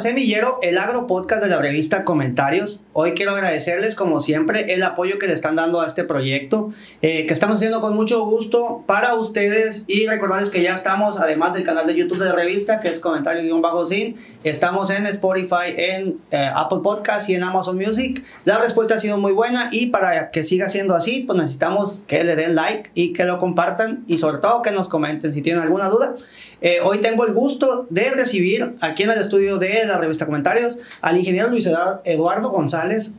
[0.00, 2.82] Semillero, el agro podcast de la revista Comentarios.
[2.94, 6.70] Hoy quiero agradecerles, como siempre, el apoyo que le están dando a este proyecto,
[7.02, 11.52] eh, que estamos haciendo con mucho gusto para ustedes y recordarles que ya estamos, además
[11.52, 16.50] del canal de YouTube de la revista, que es comentario-sin, estamos en Spotify, en eh,
[16.54, 18.24] Apple Podcast y en Amazon Music.
[18.46, 22.24] La respuesta ha sido muy buena y para que siga siendo así, pues necesitamos que
[22.24, 25.62] le den like y que lo compartan y sobre todo que nos comenten si tienen
[25.62, 26.16] alguna duda.
[26.60, 30.78] Eh, hoy tengo el gusto de recibir aquí en el estudio de la revista Comentarios
[31.00, 31.68] al ingeniero Luis
[32.04, 33.14] Eduardo González,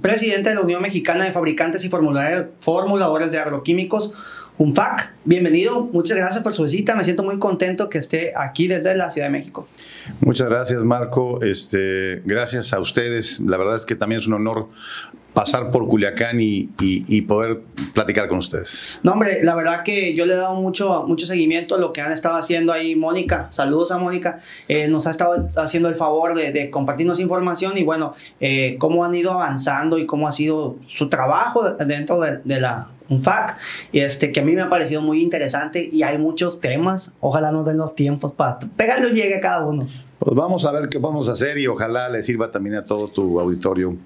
[0.00, 4.12] presidente de la Unión Mexicana de Fabricantes y Formuladores de Agroquímicos.
[4.58, 8.96] UNFAC, bienvenido, muchas gracias por su visita, me siento muy contento que esté aquí desde
[8.96, 9.68] la Ciudad de México.
[10.20, 14.68] Muchas gracias Marco, este, gracias a ustedes, la verdad es que también es un honor
[15.38, 17.60] pasar por Culiacán y, poder
[17.94, 18.98] platicar con ustedes.
[19.04, 22.00] No, hombre, la verdad que yo le he dado mucho, mucho seguimiento a lo que
[22.00, 23.46] han estado haciendo ahí Mónica.
[23.50, 24.40] Saludos a Mónica.
[24.66, 29.14] Eh, nos ha estado haciendo el favor de, compartirnos información y bueno, eh, cómo han
[29.14, 33.58] ido avanzando y cómo ha sido su trabajo dentro de, de la UNFAC,
[33.92, 37.12] este, que a mí me ha parecido muy interesante y hay muchos temas.
[37.20, 39.88] Ojalá nos den los tiempos para pegarle un llegue a cada uno.
[40.18, 43.06] Pues vamos a ver qué vamos a hacer y ojalá le sirva también a todo
[43.06, 43.96] tu auditorio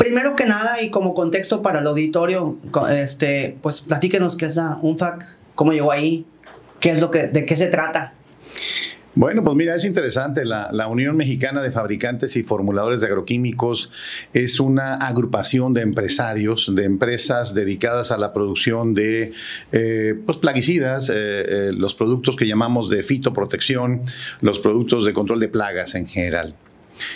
[0.00, 2.56] Primero que nada, y como contexto para el auditorio,
[2.90, 6.24] este, pues platíquenos qué es la UNFAC, cómo llegó ahí,
[6.80, 8.14] qué es lo que, de qué se trata.
[9.14, 10.46] Bueno, pues mira, es interesante.
[10.46, 13.90] La, Unión Mexicana de Fabricantes y Formuladores de Agroquímicos
[14.32, 19.32] es una agrupación de empresarios, de empresas dedicadas a la producción de
[19.72, 24.00] eh, pues, plaguicidas, eh, eh, los productos que llamamos de fitoprotección,
[24.40, 26.54] los productos de control de plagas en general.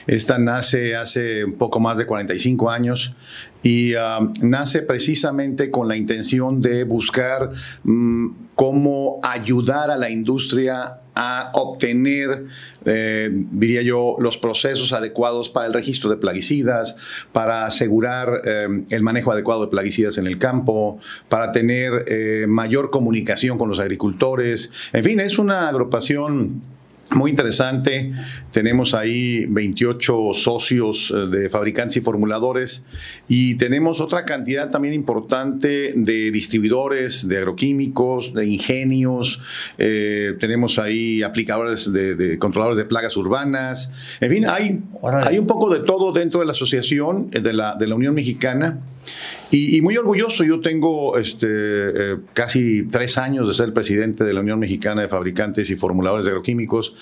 [0.06, 3.14] Esta nace hace un poco más de 45 años
[3.62, 7.50] y um, nace precisamente con la intención de buscar
[7.82, 12.47] mm, cómo ayudar a la industria a obtener,
[12.84, 16.97] eh, diría yo, los procesos adecuados para el registro de plaguicidas,
[17.32, 20.98] para asegurar eh, el manejo adecuado de plaguicidas en el campo,
[21.28, 24.70] para tener eh, mayor comunicación con los agricultores.
[24.92, 26.62] En fin, es una agrupación
[27.14, 28.12] muy interesante.
[28.50, 32.84] Tenemos ahí 28 socios eh, de fabricantes y formuladores
[33.28, 39.41] y tenemos otra cantidad también importante de distribuidores, de agroquímicos, de ingenios.
[39.78, 43.91] Eh, tenemos ahí aplicadores de, controladores de plagas urbanas.
[44.20, 47.76] En fin, hay, hay un poco de todo dentro de la asociación eh, de la,
[47.76, 48.80] de la Unión Mexicana.
[49.50, 54.41] Y, muy orgulloso, yo tengo este, eh, casi tres años de ser presidente de la
[54.41, 56.94] Unión Mexicana de Fabricantes y Formuladores de Agroquímicos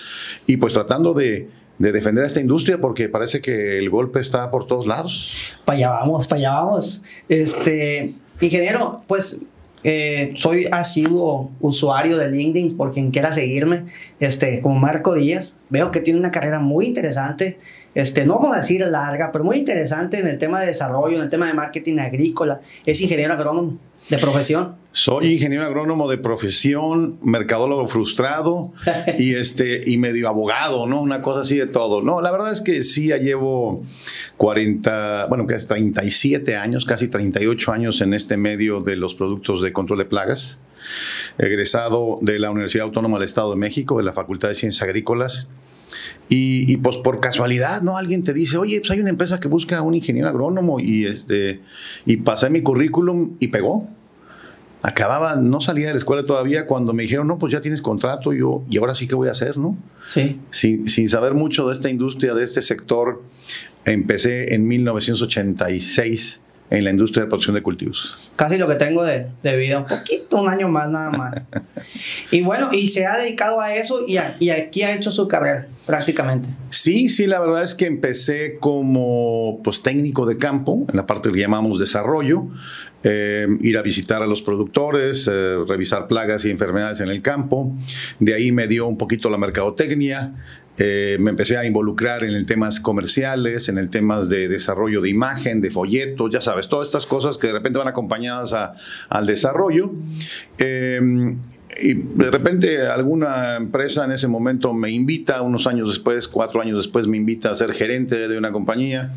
[0.47, 1.49] y pues tratando de,
[1.79, 5.35] defender a esta industria porque parece que el golpe está por todos lados.
[5.65, 7.03] Para allá vamos, para allá vamos.
[7.29, 9.41] Este, ingeniero, pues
[9.85, 13.87] eh, soy asiduo usuario de LinkedIn por quien quiera seguirme,
[14.21, 15.57] este, como Marco Díaz.
[15.71, 17.59] Veo que tiene una carrera muy interesante,
[17.95, 21.23] este, no vamos a decir larga, pero muy interesante en el tema de desarrollo, en
[21.23, 22.61] el tema de marketing agrícola.
[22.87, 24.77] Es ingeniero agrónomo de profesión.
[24.93, 28.73] Soy ingeniero agrónomo de profesión, mercadólogo frustrado
[29.19, 31.01] y este y medio abogado, ¿no?
[31.01, 32.03] Una cosa así de todo.
[32.03, 33.85] No, la verdad es que sí ya llevo
[34.37, 39.73] 40, bueno, casi 37 años, casi 38 años en este medio de los productos de
[39.73, 40.59] control de plagas.
[41.39, 45.49] Egresado de la Universidad Autónoma del Estado de México, de la Facultad de Ciencias Agrícolas.
[46.29, 47.97] Y, y, pues por casualidad, ¿no?
[47.97, 51.61] Alguien te dice, oye, pues hay una empresa que busca un ingeniero agrónomo y, este,
[52.07, 53.89] y pasé mi currículum y pegó
[54.83, 58.33] acababa, no salía de la escuela todavía cuando me dijeron, no, pues ya tienes contrato,
[58.33, 59.77] yo, y ahora sí que voy a hacer, ¿no?
[60.05, 60.41] Sí.
[60.51, 63.23] Sin, sin saber mucho de esta industria, de este sector,
[63.85, 68.33] empecé en 1986 en la industria de producción de cultivos.
[68.35, 71.35] Casi lo que tengo de, de vida, un poquito, un año más nada más.
[72.31, 75.69] y bueno, y se ha dedicado a eso y, y aquí ha hecho su carrera
[75.87, 76.49] prácticamente.
[76.71, 81.31] Sí, sí, la verdad es que empecé como pues, técnico de campo, en la parte
[81.31, 82.49] que llamamos desarrollo,
[83.05, 87.75] eh, ir a visitar a los productores, eh, revisar plagas y enfermedades en el campo.
[88.21, 90.35] De ahí me dio un poquito la mercadotecnia,
[90.79, 95.11] eh, me empecé a involucrar en el temas comerciales, en el temas de desarrollo de
[95.11, 98.55] imagen, de folletos, ya sabes, todas estas cosas que de repente van acompañadas
[99.09, 99.91] al desarrollo.
[101.81, 106.77] Y de repente alguna empresa en ese momento me invita, unos años después, cuatro años
[106.77, 109.13] después, me invita a ser gerente de una compañía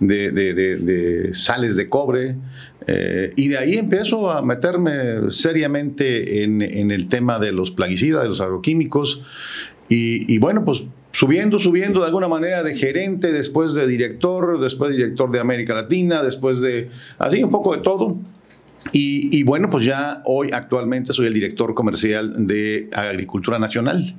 [0.00, 2.36] de, sales de cobre,
[2.86, 8.28] eh, y de ahí empiezo a meterme seriamente en, el tema de los plaguicidas, de
[8.28, 9.22] los agroquímicos.
[9.88, 14.98] Y, bueno, pues subiendo, subiendo de alguna manera de gerente, después de director, después de
[14.98, 18.16] director de América Latina, después de así un poco de todo.
[18.92, 24.14] Y, bueno, pues ya hoy actualmente soy el director comercial de Agricultura Nacional,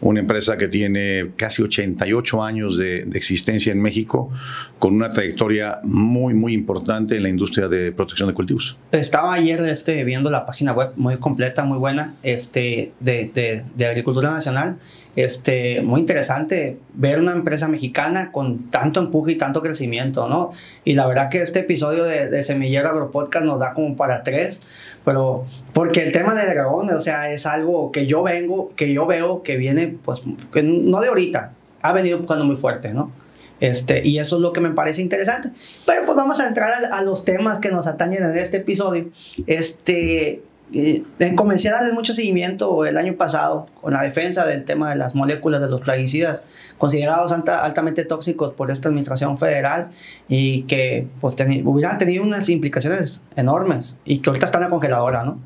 [0.00, 4.30] una empresa que tiene casi 88 años de, de, existencia en México,
[4.78, 8.76] con una trayectoria muy, muy importante en la industria de protección de cultivos.
[8.92, 13.86] Estaba ayer este, viendo la página web muy completa, muy buena, este, de, de, de
[13.86, 14.78] Agricultura Nacional
[15.14, 20.50] este, muy interesante ver una empresa mexicana con tanto empuje y tanto crecimiento, ¿no?
[20.84, 24.60] Y la verdad que este episodio de, de Semillero Agropodcast nos da como para tres,
[25.04, 25.44] pero
[25.74, 29.42] porque el tema de dragón, o sea, es algo que yo vengo, que yo veo
[29.42, 30.20] que viene, pues,
[30.62, 33.12] no de ahorita, ha venido buscando muy fuerte, ¿no?
[33.60, 35.50] Este, y eso es lo que me parece interesante.
[35.86, 39.10] Pero pues vamos a entrar a, a los temas que nos atañen en este episodio.
[39.46, 41.04] Este, eh,
[41.36, 45.14] comencé a darles mucho seguimiento el año pasado con la defensa del tema de las
[45.14, 46.44] moléculas de los plaguicidas
[46.78, 49.90] considerados altamente tóxicos por esta administración federal
[50.28, 55.24] y que pues, hubieran tenido unas implicaciones enormes y que ahorita está en la congeladora,
[55.24, 55.40] ¿no?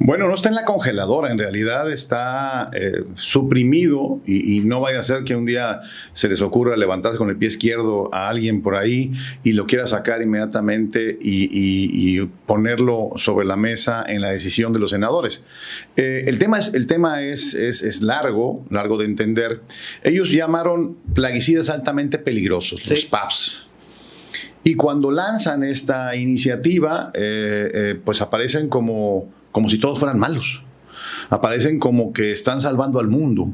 [0.00, 5.02] Bueno, no está en la congeladora, en realidad está eh, suprimido y, no vaya a
[5.02, 5.80] ser que un día
[6.12, 9.12] se les ocurra levantarse con el pie izquierdo a alguien por ahí
[9.42, 14.90] y lo quiera sacar inmediatamente y, ponerlo sobre la mesa en la decisión de los
[14.90, 15.42] senadores.
[15.96, 19.62] Eh, el tema, es, el tema es, es, largo, largo de entender.
[20.02, 23.66] Ellos llamaron plaguicidas altamente peligrosos, los PAPs.
[24.64, 30.62] Y cuando lanzan esta iniciativa, eh, pues aparecen como como si todos fueran malos.
[31.30, 33.50] Aparecen como que están salvando al mundo.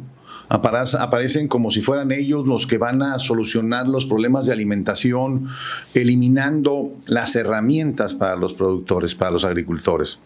[0.51, 5.49] Aparecen como si fueran ellos los que van a solucionar los problemas de alimentación,
[5.95, 10.19] eliminando las herramientas para los productores, para los agricultores.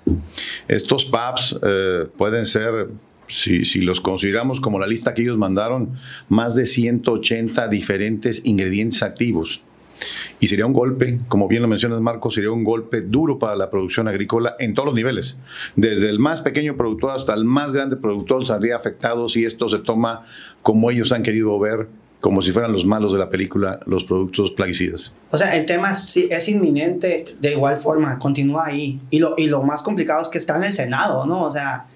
[0.66, 2.88] Estos PAPs eh, pueden ser
[3.28, 5.94] si, si, los consideramos como la lista que ellos mandaron,
[6.28, 9.62] más de 180 diferentes ingredientes activos.
[10.40, 13.70] Y sería un golpe, como bien lo mencionas Marco, sería un golpe duro para la
[13.70, 15.36] producción agrícola en todos los niveles.
[15.76, 19.78] Desde el más pequeño productor hasta el más grande productor sería afectado si esto se
[19.78, 20.22] toma
[20.62, 21.88] como ellos han querido ver
[22.20, 25.12] como si fueran los malos de la película, los productos plaguicidas.
[25.30, 29.00] O sea, el tema es inminente de igual forma, continúa ahí.
[29.10, 31.44] Y lo, y lo más complicado es que está en el Senado, ¿no?
[31.44, 31.86] O sea,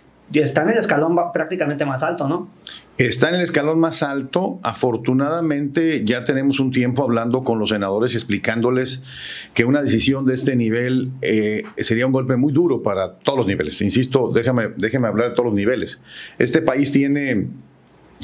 [0.41, 2.49] está en el escalón prácticamente más alto, ¿no?
[2.99, 4.61] Está en el escalón más alto.
[4.63, 9.03] Afortunadamente ya tenemos un tiempo hablando con los senadores y explicándoles
[9.55, 13.47] que una decisión de este nivel eh, sería un golpe muy duro para todos los
[13.47, 13.81] niveles.
[13.83, 14.65] Insisto, déjame,
[15.07, 16.01] hablar de todos los niveles.
[16.39, 17.49] Este país tiene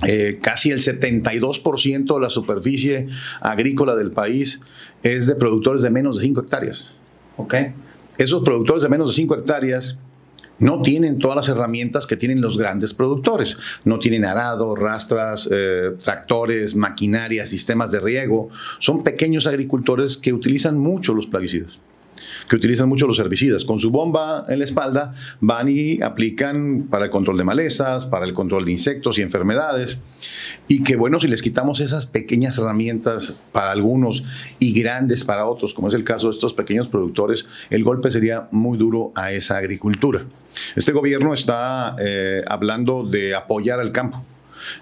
[0.06, 3.08] eh, casi el 72% de la superficie
[3.40, 4.61] agrícola del país
[5.02, 6.96] es de productores de menos de 5 hectáreas.
[7.37, 7.54] Ok.
[8.19, 9.99] Esos productores de menos de 5 hectáreas
[10.58, 13.56] no tienen todas las herramientas que tienen los grandes productores.
[13.84, 18.49] No tienen arado, rastras, eh, tractores, maquinaria, sistemas de riego.
[18.78, 21.78] Son pequeños agricultores que utilizan mucho los plaguicidas
[22.49, 23.65] que utilizan mucho los herbicidas.
[23.65, 28.25] Con su bomba en la espalda van y aplican para el control de malezas, para
[28.26, 29.99] el control de insectos y enfermedades.
[30.67, 34.25] Y que bueno, si les quitamos esas pequeñas herramientas para algunos
[34.59, 38.49] y grandes para otros, como es el caso de estos pequeños productores, el golpe sería
[38.50, 40.25] muy duro a esa agricultura.
[40.76, 44.25] Este gobierno está eh, hablando de apoyar al campo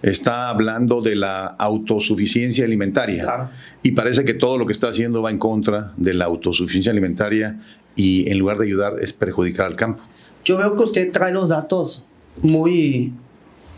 [0.02, 3.50] está hablando de la autosuficiencia alimentaria.
[3.82, 7.60] Y parece que todo lo que está haciendo va en contra de la autosuficiencia alimentaria
[7.94, 10.02] y en lugar de ayudar es perjudicar al campo.
[10.44, 12.06] Yo veo que usted trae los datos
[12.42, 13.12] muy,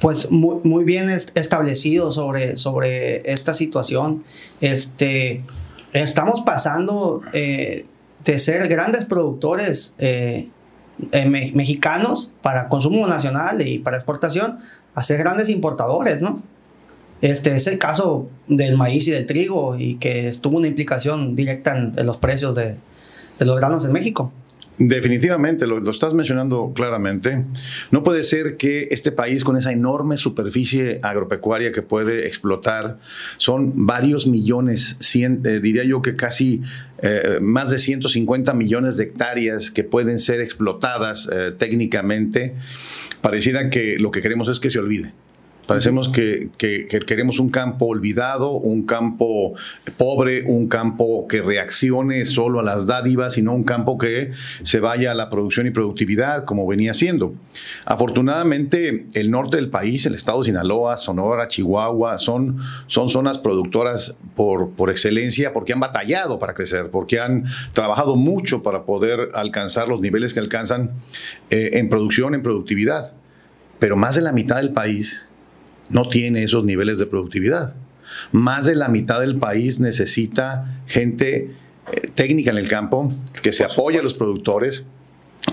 [0.01, 4.25] pues muy, bien establecidos sobre, sobre esta situación.
[4.61, 5.43] Este,
[5.93, 7.87] estamos pasando eh,
[8.25, 10.51] de ser grandes productores eh,
[11.13, 14.59] eh, mexicanos para consumo nacional y para exportación
[14.95, 16.43] a ser grandes importadores, ¿no?
[17.21, 21.77] Este es el caso del maíz y del trigo y que tuvo una implicación directa
[21.77, 22.77] en, los precios de,
[23.39, 24.33] de los granos en México.
[24.79, 27.45] Definitivamente, lo, estás mencionando claramente.
[27.91, 32.99] No puede ser que este país con esa enorme superficie agropecuaria que puede explotar,
[33.39, 36.63] son varios millones, eh, diría yo que casi
[37.03, 42.55] eh, más de 150 millones de hectáreas que pueden ser explotadas eh, técnicamente,
[43.21, 45.13] pareciera que lo que queremos es que se olvide.
[45.69, 49.53] Parecemos que, queremos un campo olvidado, un campo
[49.99, 54.33] pobre, un campo que reaccione solo a las dádivas y no un campo que
[54.63, 57.35] se vaya a la producción y productividad como venía siendo.
[57.85, 62.57] Afortunadamente, el norte del país, el estado de Sinaloa, Sonora, Chihuahua, son,
[62.87, 68.63] son zonas productoras por, por excelencia porque han batallado para crecer, porque han trabajado mucho
[68.63, 70.93] para poder alcanzar los niveles que alcanzan
[71.51, 73.13] eh, en producción, en productividad.
[73.79, 75.28] Pero más de la mitad del país
[75.91, 77.75] no tiene esos niveles de productividad.
[78.33, 81.55] Más de la mitad del país necesita gente
[81.93, 84.85] eh, técnica en el campo que se apoye a los productores,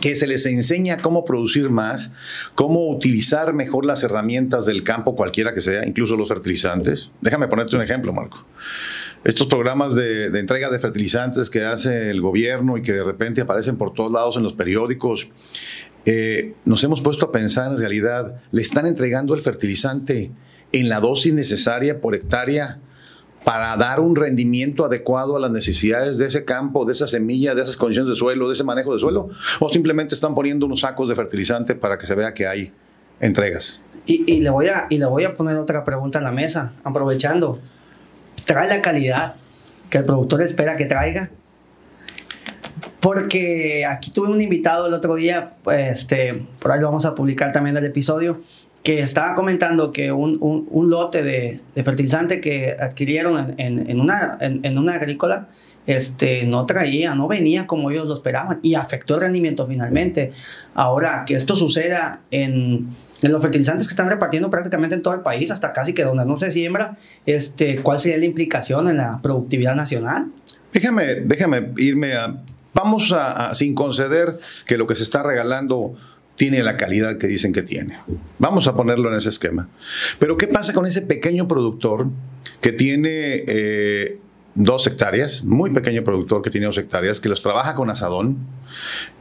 [0.02, 2.12] que se les enseña cómo producir más,
[2.56, 7.12] cómo utilizar mejor las herramientas del campo, cualquiera que sea, incluso los fertilizantes.
[7.22, 8.46] Déjame ponerte un ejemplo, Marco.
[9.24, 13.78] Estos programas de, entrega de fertilizantes que hace el gobierno y que de repente aparecen
[13.78, 15.28] por todos lados en los periódicos,
[16.06, 20.32] eh, nos hemos puesto a pensar en realidad, ¿le están entregando el fertilizante
[20.72, 22.80] en la dosis necesaria por hectárea
[23.44, 27.62] para dar un rendimiento adecuado a las necesidades de ese campo, de esa semilla, de
[27.62, 29.30] esas condiciones de suelo, de ese manejo de suelo?
[29.60, 32.72] ¿O simplemente están poniendo unos sacos de fertilizante para que se vea que hay
[33.20, 33.82] entregas?
[34.08, 37.60] Y, le, voy a, y le voy a poner otra pregunta en la mesa, aprovechando.
[38.46, 39.36] ¿Trae la calidad
[39.90, 41.32] que el productor espera que traiga?
[43.06, 47.52] Porque aquí tuve un invitado el otro día, este, por ahí lo vamos a publicar
[47.52, 48.42] también el episodio,
[48.82, 54.40] que estaba comentando que un, un, lote de, de, fertilizante que adquirieron en, en, una,
[54.42, 55.50] en, una agrícola
[55.86, 60.32] este, no traía, no venía como ellos lo esperaban y afectó el rendimiento finalmente.
[60.74, 62.90] Ahora, que esto suceda en,
[63.22, 66.26] en los fertilizantes que están repartiendo prácticamente en todo el país, hasta casi que donde
[66.26, 66.98] no se siembra,
[67.28, 70.32] este, ¿cuál sería la implicación en la productividad nacional?
[70.74, 72.36] Déjame, déjame irme a...
[72.76, 75.96] Vamos a, a sin conceder que lo que se está regalando
[76.36, 77.98] tiene la calidad que dicen que tiene.
[78.38, 79.70] Vamos a ponerlo en ese esquema.
[80.20, 82.08] Pero ¿qué pasa con ese pequeño productor
[82.62, 84.20] que tiene eh,
[84.56, 88.38] dos hectáreas, muy pequeño productor que tiene dos hectáreas, que los trabaja con asadón,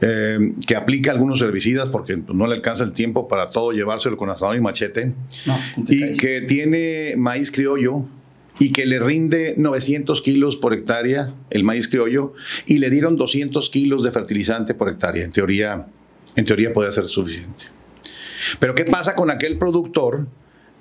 [0.01, 4.29] eh, que aplica algunos herbicidas porque no le alcanza el tiempo para todo llevárselo con
[4.29, 5.13] asadón y machete,
[5.87, 8.05] y que tiene maíz criollo,
[8.59, 12.33] y que le rinde 900 kilos por hectárea el maíz criollo
[12.65, 15.23] y le dieron 200 kilos de fertilizante por hectárea.
[15.23, 15.87] En teoría,
[16.35, 17.65] en teoría puede ser suficiente.
[18.59, 20.27] Pero ¿qué pasa con aquel productor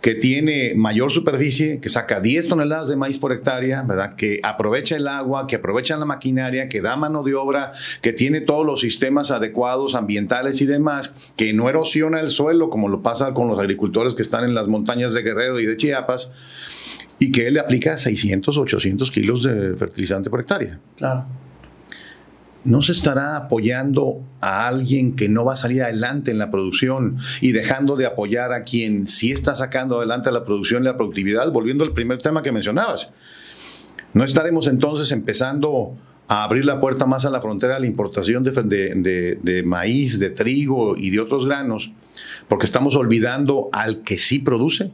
[0.04, 4.16] que tiene mayor superficie, que saca 10 toneladas de maíz por hectárea, ¿verdad?
[4.16, 8.42] que aprovecha el agua, que aprovecha la maquinaria, que da mano de obra, que tiene
[8.42, 13.32] todos los sistemas adecuados, ambientales y demás, que no erosiona el suelo como lo pasa
[13.32, 16.30] con los agricultores que están en las montañas de Guerrero y de Chiapas,
[17.24, 20.78] y que él le aplica 600, 800 kilos de fertilizante por hectárea.
[20.96, 21.26] Claro.
[22.64, 27.18] ¿no se estará apoyando a alguien que no va a salir adelante en la producción
[27.40, 31.52] y dejando de apoyar a quien sí está sacando adelante la producción y la productividad?
[31.52, 33.10] Volviendo al primer tema que mencionabas.
[34.14, 35.94] ¿No estaremos entonces empezando
[36.26, 40.30] a abrir la puerta más a la frontera a la importación de, de maíz, de
[40.30, 41.92] trigo y de otros granos?
[42.48, 44.90] Porque estamos olvidando al que sí produce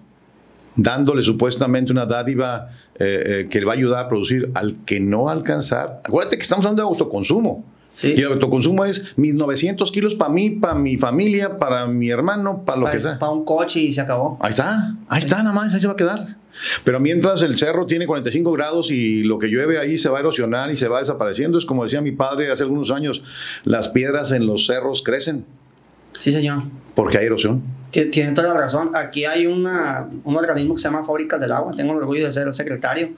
[0.82, 4.99] dándole supuestamente una dádiva eh, eh, que le va a ayudar a producir al que
[4.99, 6.00] no alcanzar.
[6.04, 7.64] Acuérdate que estamos hablando de autoconsumo.
[8.02, 12.64] Y el autoconsumo es mis 900 kilos para mí, para mi familia, para mi hermano,
[12.64, 13.18] para lo que sea.
[13.18, 14.38] Para un coche y se acabó.
[14.40, 16.37] Ahí está, ahí está, nada más, ahí se va a quedar.
[16.84, 20.20] Pero mientras el cerro tiene 45 grados y lo que llueve ahí se va a
[20.20, 23.22] erosionar y se va desapareciendo, es como decía mi padre hace algunos años,
[23.64, 25.44] las piedras en los cerros crecen.
[26.18, 26.62] Sí, señor.
[26.94, 27.62] Porque hay erosión.
[27.90, 28.90] Tienen toda la razón.
[28.94, 31.73] Aquí hay una, un organismo que se llama Fábricas del Agua.
[31.76, 33.11] Tengo el orgullo de ser el secretario.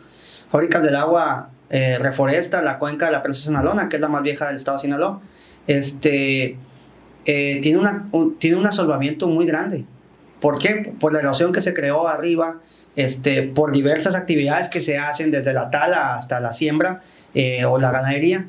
[0.50, 4.22] Fábricas del Agua eh, reforesta la cuenca de la presa Sinaloa, que es la más
[4.22, 5.20] vieja del estado de Sinaloa.
[5.66, 6.56] Este,
[7.24, 9.84] eh, tiene, una, un, tiene un asolvamiento muy grande.
[10.40, 10.92] ¿Por qué?
[10.98, 12.60] Por la erosión que se creó arriba,
[12.96, 17.00] este, por diversas actividades que se hacen desde la tala hasta la siembra
[17.32, 18.46] eh, o la ganadería.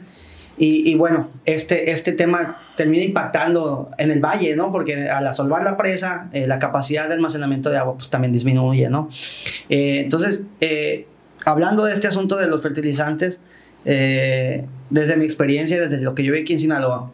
[0.55, 4.71] Y, bueno, este, este tema termina impactando en el valle, ¿no?
[4.71, 8.87] Porque al asolvar la presa, eh, la capacidad de almacenamiento de agua pues también disminuye,
[8.89, 9.09] ¿no?
[9.69, 11.07] Eh, entonces, eh,
[11.45, 13.41] hablando de este asunto de los fertilizantes,
[13.83, 17.11] desde mi experiencia, desde lo que yo vi aquí en Sinaloa,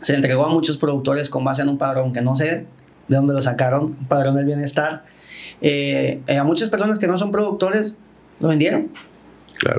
[0.00, 2.66] se entregó a muchos productores con base en un padrón que no sé
[3.06, 5.04] de dónde lo sacaron, un padrón del bienestar.
[5.62, 7.98] a muchas personas que no son productores
[8.40, 8.90] lo vendieron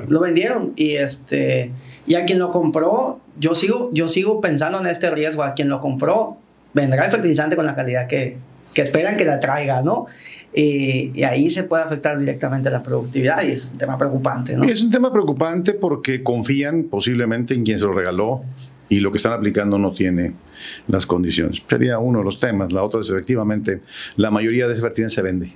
[0.08, 1.72] lo vendieron y este
[2.06, 5.68] y a quien lo compró, yo sigo yo sigo pensando en este riesgo, a quien
[5.68, 6.36] lo compró
[6.74, 8.36] vendrá el fertilizante con la calidad que,
[8.74, 10.06] que esperan que la traiga, ¿no?
[10.54, 14.64] y ahí se puede afectar directamente la productividad y es un tema preocupante, ¿no?
[14.64, 18.42] Es un tema preocupante porque confían posiblemente en quien se lo regaló
[18.88, 20.32] y lo que están aplicando no tiene
[20.88, 21.62] las condiciones.
[21.68, 22.72] Sería uno de los temas.
[22.72, 23.82] La otra es efectivamente,
[24.16, 25.52] la mayoría de ese fertilizante se vende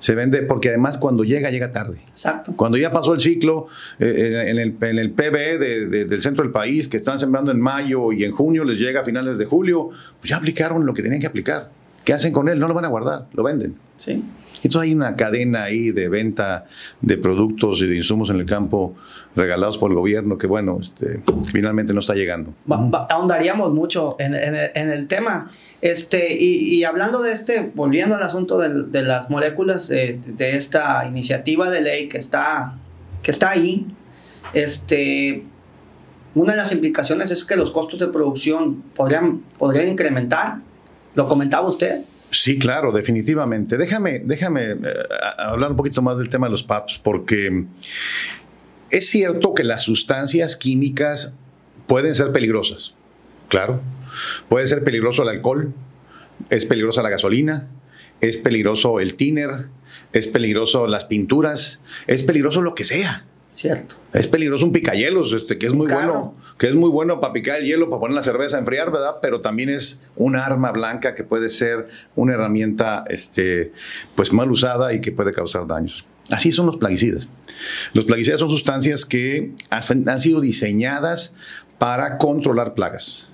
[0.00, 2.02] se vende porque además cuando llega, llega tarde.
[2.08, 2.54] Exacto.
[2.56, 6.88] Cuando ya pasó el ciclo eh, en, el, en, el, PBE del centro del país,
[6.88, 10.30] que están sembrando en mayo y en junio les llega a finales de julio, pues
[10.30, 11.70] ya aplicaron lo que tenían que aplicar.
[12.04, 12.58] ¿Qué hacen con él?
[12.58, 13.76] No lo van a guardar, lo venden.
[13.96, 14.24] Sí.
[14.56, 16.66] Entonces hay una cadena ahí de venta
[17.00, 18.94] de productos y de insumos en el campo
[19.34, 22.52] regalados por el gobierno que, bueno, este, finalmente no está llegando.
[23.08, 25.50] ahondaríamos mucho en, el tema.
[25.80, 31.80] Este, y, hablando de este, volviendo al asunto de, las moléculas de, esta iniciativa de
[31.80, 32.74] ley que está,
[33.22, 33.86] que está ahí,
[34.52, 35.44] este,
[36.34, 40.58] una de las implicaciones es que los costos de producción podrían, podrían incrementar.
[41.14, 42.02] ¿Lo comentaba usted?
[42.30, 43.76] Sí, claro, definitivamente.
[43.76, 44.78] Déjame, déjame eh,
[45.38, 47.64] hablar un poquito más del tema de los PAPs, porque
[48.90, 51.32] es cierto que las sustancias químicas
[51.86, 52.94] pueden ser peligrosas.
[53.48, 53.80] Claro.
[54.48, 55.74] Puede ser peligroso el alcohol,
[56.50, 57.68] es peligrosa la gasolina,
[58.20, 59.66] es peligroso el tiner,
[60.12, 63.24] es peligroso las pinturas, es peligroso lo que sea.
[63.52, 63.96] Cierto.
[64.12, 67.58] Es peligroso un picayelos, este, que es muy bueno, que es muy bueno para picar
[67.58, 69.16] el hielo, para poner la cerveza a enfriar, ¿verdad?
[69.20, 73.72] Pero también es un arma blanca que puede ser una herramienta, este,
[74.14, 76.04] pues mal usada y que puede causar daños.
[76.30, 77.28] Así son los plaguicidas.
[77.92, 81.34] Los plaguicidas son sustancias que han sido diseñadas
[81.78, 83.30] para controlar plagas.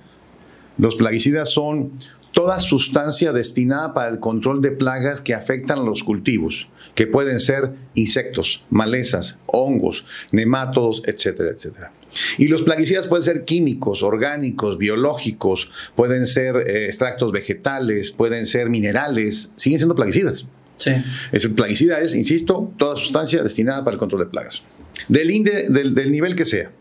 [0.79, 1.91] Los plaguicidas son
[2.31, 6.67] toda sustancia destinada para el control de plagas que afectan a los cultivos,
[6.97, 11.93] que pueden ser insectos, malezas, hongos, nematodos, etcétera, etcétera.
[12.39, 18.71] Y los plaguicidas pueden ser químicos, orgánicos, biológicos, pueden ser eh, extractos vegetales, pueden ser
[18.71, 20.47] minerales, siguen siendo plaguicidas.
[20.77, 20.89] Sí.
[21.31, 24.63] El plaguicida es, insisto, toda sustancia destinada para el control de plagas.
[25.07, 25.43] Del,
[25.93, 26.71] del nivel que sea.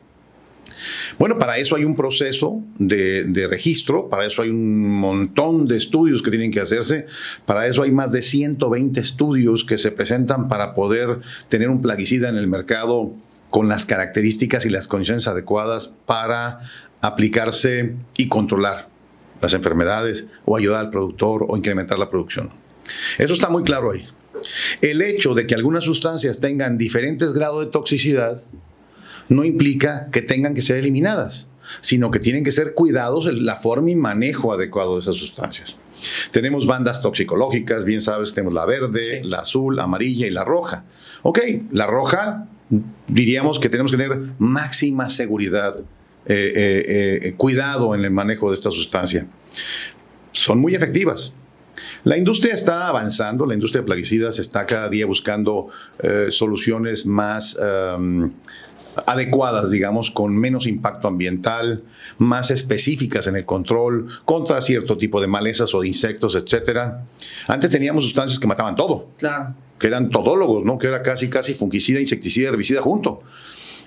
[1.18, 6.22] Bueno, para eso hay un proceso de, registro, para eso hay un montón de estudios
[6.22, 7.06] que tienen que hacerse,
[7.44, 12.28] para eso hay más de 120 estudios que se presentan para poder tener un plaguicida
[12.28, 13.12] en el mercado
[13.50, 16.60] con las características y las condiciones adecuadas para
[17.00, 18.88] aplicarse y controlar
[19.40, 22.50] las enfermedades o ayudar al productor o incrementar la producción.
[23.18, 24.06] Eso está muy claro ahí.
[24.80, 28.42] El hecho de que algunas sustancias tengan diferentes grados de toxicidad
[29.28, 31.48] no implica que tengan que ser eliminadas,
[31.80, 35.76] sino que tienen que ser cuidados en la forma y manejo adecuado de esas sustancias.
[36.30, 40.84] Tenemos bandas toxicológicas, bien sabes, tenemos la verde, la azul, amarilla y la roja.
[41.22, 41.40] Ok,
[41.72, 42.48] la roja
[43.06, 45.78] diríamos que tenemos que tener máxima seguridad,
[46.26, 49.26] eh, eh, eh, cuidado en el manejo de esta sustancia.
[50.32, 51.32] Son muy efectivas.
[52.04, 55.68] La industria está avanzando, la industria de plaguicidas está cada día buscando
[56.30, 57.56] soluciones más
[59.06, 61.82] adecuadas, digamos, con menos impacto ambiental,
[62.18, 67.04] más específicas en el control contra cierto tipo de malezas o de insectos, etcétera.
[67.48, 69.08] Antes teníamos sustancias que mataban todo.
[69.18, 69.54] Claro.
[69.78, 70.78] Que eran todólogos, ¿no?
[70.78, 73.22] Que era casi, casi fungicida, insecticida, herbicida junto.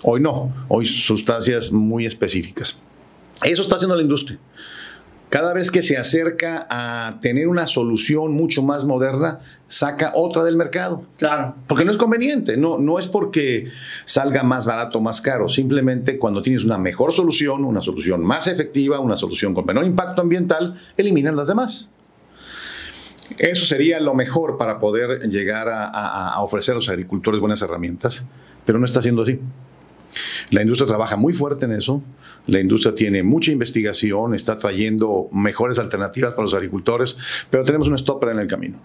[0.04, 2.78] Hoy no, hoy sustancias muy específicas.
[3.44, 4.40] Eso está haciendo la industria
[5.30, 10.58] cada vez que se acerca a tener una solución mucho más moderna, saca otra del
[10.58, 11.06] mercado.
[11.18, 11.56] Claro.
[11.68, 13.70] Porque no es conveniente, no, no es porque
[14.04, 18.48] salga más barato o más caro, simplemente cuando tienes una mejor solución, una solución más
[18.48, 21.90] efectiva, una solución con menor impacto ambiental, eliminan las demás.
[23.38, 28.26] Eso sería lo mejor para poder llegar a, a ofrecer a los agricultores buenas herramientas,
[28.66, 29.40] pero no está siendo así.
[30.50, 32.02] La industria trabaja muy fuerte en eso,
[32.48, 37.16] la industria tiene mucha investigación, está trayendo mejores alternativas para los agricultores,
[37.52, 38.80] pero tenemos un stopper en el camino.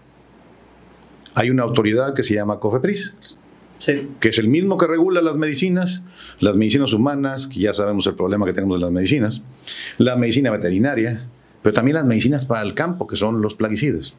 [1.35, 3.15] Hay una autoridad que se llama COFEPRIS,
[4.21, 6.03] que es el mismo que regula las medicinas,
[6.41, 9.43] las medicinas humanas, que ya sabemos el problema que tenemos de las medicinas,
[9.99, 11.29] la medicina veterinaria,
[11.63, 14.15] pero también las medicinas para el campo, que son los plaguicidas.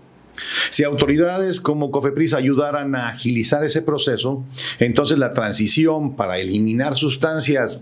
[0.69, 4.43] Si autoridades como COFEPRIS ayudaran a agilizar ese proceso,
[4.79, 7.81] entonces la transición para eliminar sustancias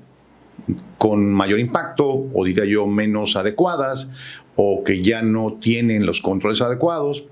[0.99, 4.09] con mayor impacto, o diría yo menos adecuadas,
[4.55, 7.25] o que ya no tienen los controles adecuados,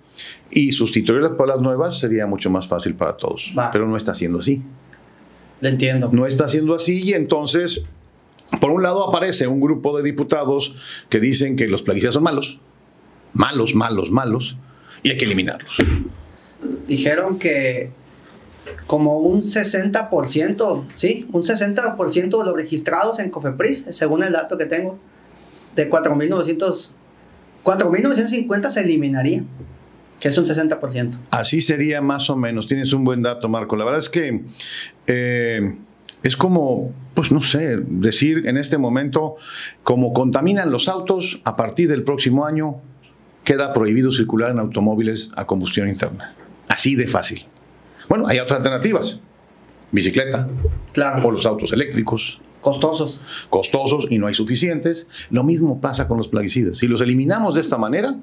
[0.50, 3.54] y sustituirlas por las nuevas sería mucho más fácil para todos.
[3.72, 4.64] Pero no está siendo así.
[5.62, 6.10] Le entiendo.
[6.12, 7.84] No está siendo así y entonces,
[8.60, 10.76] por un lado aparece un grupo de diputados
[11.10, 12.60] que dicen que los plaguicidas son malos,
[13.34, 14.58] malos, malos, malos,
[15.04, 15.78] y hay que eliminarlos.
[16.88, 17.92] Dijeron que
[18.88, 24.66] como un 60%, sí, un 60% de los registrados en Cofepris, según el dato que
[24.66, 25.00] tengo,
[25.76, 26.94] de 4.900,
[27.64, 29.44] 4.950 se eliminaría,
[30.22, 31.18] que es un 60%.
[31.32, 33.76] Así sería más o menos, tienes un buen dato, Marco.
[33.76, 34.44] La verdad es que
[35.08, 35.76] eh,
[36.22, 39.36] es como, pues no sé, decir en este momento,
[39.84, 42.76] como contaminan los autos, a partir del próximo año
[43.44, 46.36] queda prohibido circular en automóviles a combustión interna.
[46.68, 47.48] Así de fácil.
[48.08, 49.20] Bueno, hay otras alternativas.
[49.92, 50.48] Bicicleta.
[50.94, 51.28] Claro.
[51.28, 52.40] O los autos eléctricos.
[52.62, 53.24] Costosos.
[53.50, 55.08] Costosos y no hay suficientes.
[55.32, 56.78] Lo mismo pasa con los plaguicidas.
[56.78, 58.18] Si los eliminamos de esta manera,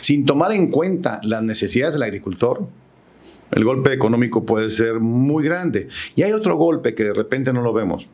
[0.00, 2.66] sin tomar en cuenta las necesidades del agricultor,
[3.52, 5.88] el golpe económico puede ser muy grande.
[6.16, 8.08] Y hay otro golpe que de repente no lo vemos,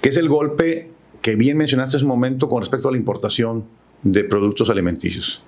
[0.00, 0.90] que es el golpe
[1.22, 3.64] que bien mencionaste hace un momento con respecto a la importación
[4.02, 5.42] de productos alimenticios.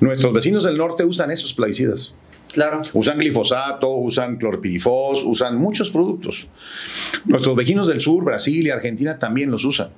[0.00, 2.14] Nuestros vecinos del norte usan esos plaguicidas.
[2.52, 2.82] Claro.
[2.92, 6.48] Usan glifosato, usan clorpirifos, usan muchos productos.
[7.24, 9.88] Nuestros vecinos del sur, Brasil y Argentina también los usan.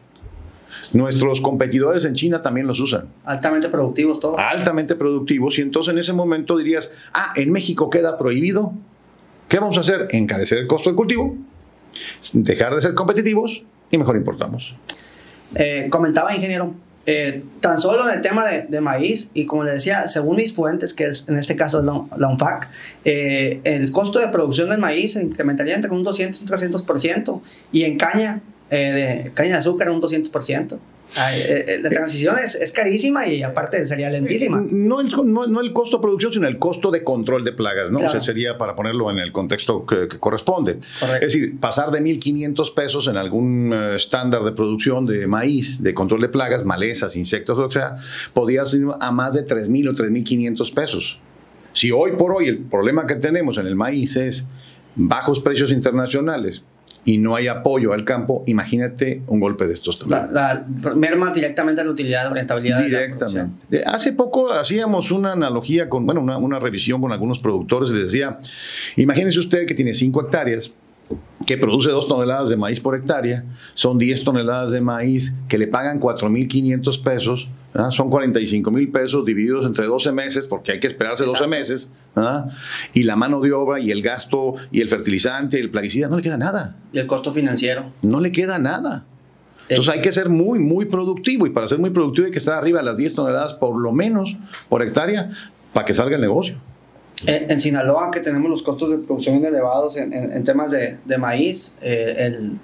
[0.92, 3.09] Nuestros competidores en China también los usan.
[3.25, 4.38] Altamente productivos todos.
[4.38, 5.59] Altamente productivos.
[5.59, 8.73] Y entonces en ese momento dirías, ah, en México queda prohibido.
[9.49, 10.09] ¿Qué vamos a hacer?
[10.11, 11.37] Encarecer el costo del cultivo,
[12.33, 14.75] dejar de ser competitivos y mejor importamos.
[15.55, 16.75] Eh, comentaba, ingeniero,
[17.07, 20.94] eh, tan solo en el tema de, maíz, y como le decía, según mis fuentes,
[20.94, 22.70] que es, en este caso es la, UNFAC,
[23.05, 27.40] eh, el costo de producción del maíz se incrementaría entre un 200 y un 300%,
[27.73, 28.40] y en caña,
[28.77, 30.79] de caña de azúcar un 200%.
[31.17, 34.59] Eh, eh, la transición es, carísima y aparte sería lentísima.
[34.59, 37.91] Eh, no el, no, el costo de producción, sino el costo de control de plagas,
[37.91, 38.01] ¿no?
[38.21, 40.79] sería para ponerlo en el contexto que, corresponde.
[40.81, 46.21] Es decir, pasar de 1.500 pesos en algún estándar de producción de maíz, de control
[46.21, 47.97] de plagas, malezas, insectos, o lo que sea,
[48.33, 51.19] podía ser a más de 3.000 o 3.500 pesos.
[51.73, 54.47] Si hoy por hoy el problema que tenemos en el maíz es
[54.97, 56.63] bajos precios internacionales,
[57.05, 60.33] y no hay apoyo al campo, imagínate un golpe de estos también.
[60.33, 60.64] La,
[60.95, 62.83] merma directamente la utilidad, la rentabilidad.
[62.83, 63.85] Directamente.
[63.85, 68.07] Hace poco hacíamos una analogía con, bueno, una, una revisión con algunos productores y les
[68.07, 68.38] decía,
[68.97, 70.73] imagínense usted que tiene 5 hectáreas
[71.47, 75.67] que produce 2 toneladas de maíz por hectárea, son 10 toneladas de maíz que le
[75.67, 77.49] pagan 4.500 pesos,
[77.90, 81.90] son 45 mil pesos divididos entre 12 meses, porque hay que esperarse 12 meses,
[82.92, 86.22] y la mano de obra y el gasto y el fertilizante el plaguicida, no le
[86.22, 86.77] queda nada.
[86.92, 87.92] Y el costo financiero.
[88.03, 89.05] No le queda nada.
[89.68, 92.55] Entonces hay que ser muy, muy productivo y para ser muy productivo hay que estar
[92.55, 94.37] arriba de las 10 toneladas por lo menos
[94.68, 95.31] por hectárea
[95.72, 96.57] para que salga el negocio.
[97.27, 102.59] En, Sinaloa, que tenemos los costos de producción elevados en, temas de, maíz, eh, el,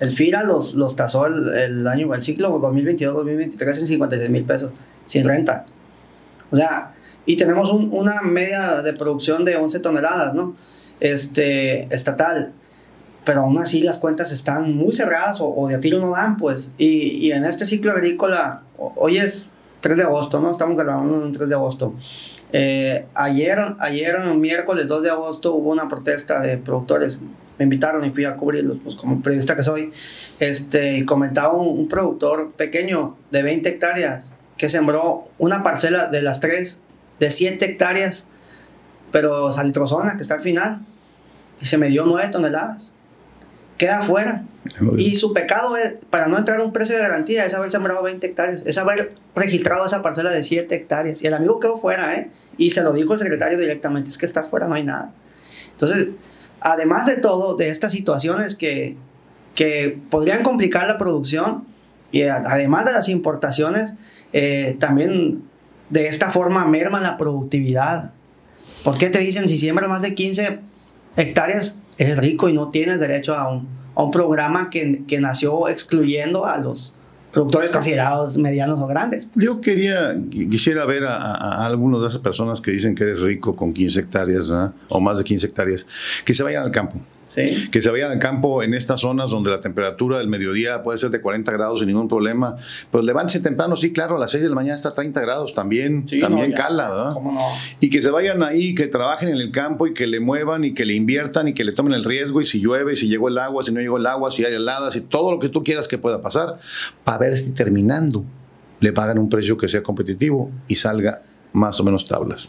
[0.00, 4.72] el FIRA los, los tasó el, año, el ciclo 2022-2023 en 56 mil pesos,
[5.06, 5.64] sin renta.
[6.50, 6.92] O sea,
[7.26, 10.54] y tenemos una media de producción de 11 toneladas, ¿no?
[11.00, 12.52] Este, estatal.
[13.24, 16.72] Pero aún así las cuentas están muy cerradas o, de a tiro no dan, pues.
[16.78, 20.50] Y, y, en este ciclo agrícola, hoy es 3 de agosto, ¿no?
[20.50, 21.94] Estamos grabando el 3 de agosto.
[22.52, 27.22] Eh, ayer, ayer, miércoles 2 de agosto, hubo una protesta de productores
[27.58, 29.92] me invitaron y fui a cubrirlos, pues como periodista que soy,
[30.40, 36.40] este, y comentaba un, productor pequeño de 20 hectáreas que sembró una parcela de las
[36.40, 36.82] tres
[37.18, 38.28] de 7 hectáreas,
[39.10, 40.80] pero salitrozona, que está al final,
[41.60, 42.94] y se me dio 9 toneladas.
[43.78, 44.44] Queda afuera.
[44.96, 48.02] Y su pecado es, para no entrar a un precio de garantía es haber sembrado
[48.02, 51.22] 20 hectáreas, es haber registrado esa parcela de 7 hectáreas.
[51.22, 52.30] Y el amigo quedó fuera, ¿eh?
[52.58, 55.12] Y se lo dijo el secretario directamente, es que está fuera, no hay nada.
[55.72, 56.08] Entonces,
[56.60, 58.96] además de todo, de estas situaciones que,
[59.54, 61.64] que podrían complicar la producción,
[62.12, 63.96] y además de las importaciones,
[64.32, 65.42] eh, también
[65.92, 68.12] de esta forma merma la productividad.
[68.82, 70.60] ¿Por qué te dicen si siembras más de 15
[71.16, 76.46] hectáreas, eres rico y no tienes derecho a un, a programa que, que nació excluyendo
[76.46, 76.96] a los,
[77.32, 79.28] productores considerados medianos o grandes.
[79.34, 83.72] Yo quería, quisiera ver a, algunas de esas personas que dicen que eres rico con
[83.72, 84.50] 15 hectáreas
[84.88, 85.86] o más de 15 hectáreas,
[86.24, 87.00] que se vayan al campo.
[87.70, 91.10] Que se vayan al campo en estas zonas donde la temperatura del mediodía puede ser
[91.10, 92.56] de 40 grados sin ningún problema.
[92.90, 95.54] Pues levántese temprano, sí, claro, a las 6 de la mañana está a 30 grados,
[95.54, 97.14] también, también cala, ¿verdad?
[97.80, 100.72] Y que se vayan ahí, que trabajen en el campo y que le muevan y
[100.74, 103.38] que le inviertan y que le tomen el riesgo y si llueve, si llegó el
[103.38, 105.88] agua, si no llegó el agua, si hay heladas y todo lo que tú quieras
[105.88, 106.58] que pueda pasar,
[107.04, 108.24] para ver si terminando
[108.80, 112.48] le pagan un precio que sea competitivo y salga más o menos tablas.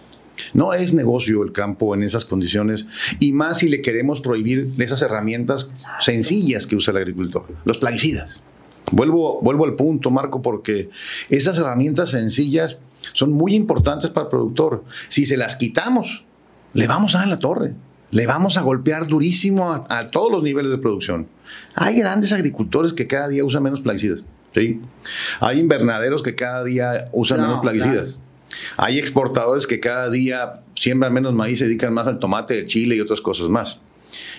[0.54, 2.86] No es negocio el campo en esas condiciones
[3.20, 8.42] y más si le queremos prohibir esas herramientas sencillas que usa el agricultor, los plaguicidas.
[8.92, 10.90] Vuelvo, vuelvo al punto, Marco, porque
[11.30, 12.78] esas herramientas sencillas
[13.14, 14.84] son muy importantes para el productor.
[15.10, 16.26] Si se las quitamos,
[16.74, 17.74] le vamos a dar la torre.
[18.12, 21.28] Le vamos a golpear durísimo a, todos los niveles de producción.
[21.74, 24.24] Hay grandes agricultores que cada día usan menos plaguicidas.
[24.54, 24.82] ¿sí?
[25.40, 28.20] Hay invernaderos que cada día usan menos plaguicidas.
[28.78, 32.96] Hay exportadores que cada día siembran menos maíz, se dedican más al tomate, el chile
[32.96, 33.80] y otras cosas más.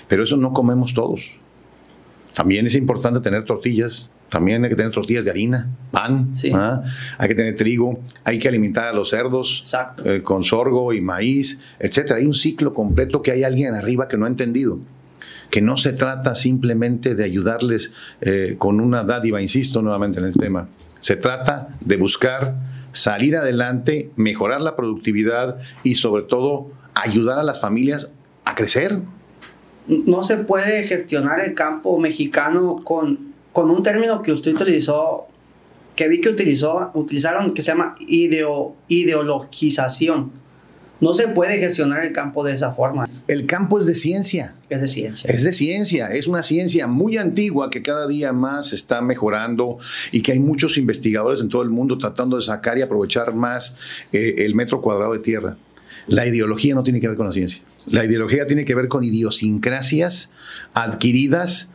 [0.09, 1.33] Pero eso no comemos todos.
[2.35, 6.83] También es importante tener tortillas, también hay que tener tortillas de harina, pan, ¿ah?
[7.19, 9.63] hay que tener trigo, hay que alimentar a los cerdos
[10.05, 12.13] eh, con sorgo y maíz, etc.
[12.17, 14.81] Hay un ciclo completo que hay alguien arriba que no ha entendido
[15.51, 20.35] que no se trata simplemente de ayudarles eh, con una dádiva, insisto nuevamente en el
[20.35, 22.57] tema, se trata de buscar
[22.95, 28.09] salir adelante, mejorar la productividad y sobre todo ayudar a las familias
[28.45, 29.01] a crecer.
[29.87, 35.27] No se puede gestionar el campo mexicano con, con un término que usted utilizó,
[35.97, 40.44] que vi que utilizó, utilizaron, que se llama ideo, ideologización.
[41.05, 43.05] No se puede gestionar el campo de esa forma.
[43.29, 44.55] El campo es de ciencia.
[44.71, 45.31] Es de ciencia.
[45.31, 46.07] Es de ciencia.
[46.11, 49.77] Es una ciencia muy antigua que cada día más está mejorando
[50.13, 53.75] y que hay muchos investigadores en todo el mundo tratando de sacar y aprovechar más
[54.13, 55.59] eh, el metro cuadrado de tierra.
[56.07, 57.63] La ideología no tiene que ver con la ciencia.
[57.85, 60.31] La ideología tiene que ver con idiosincrasias
[60.73, 61.69] adquiridas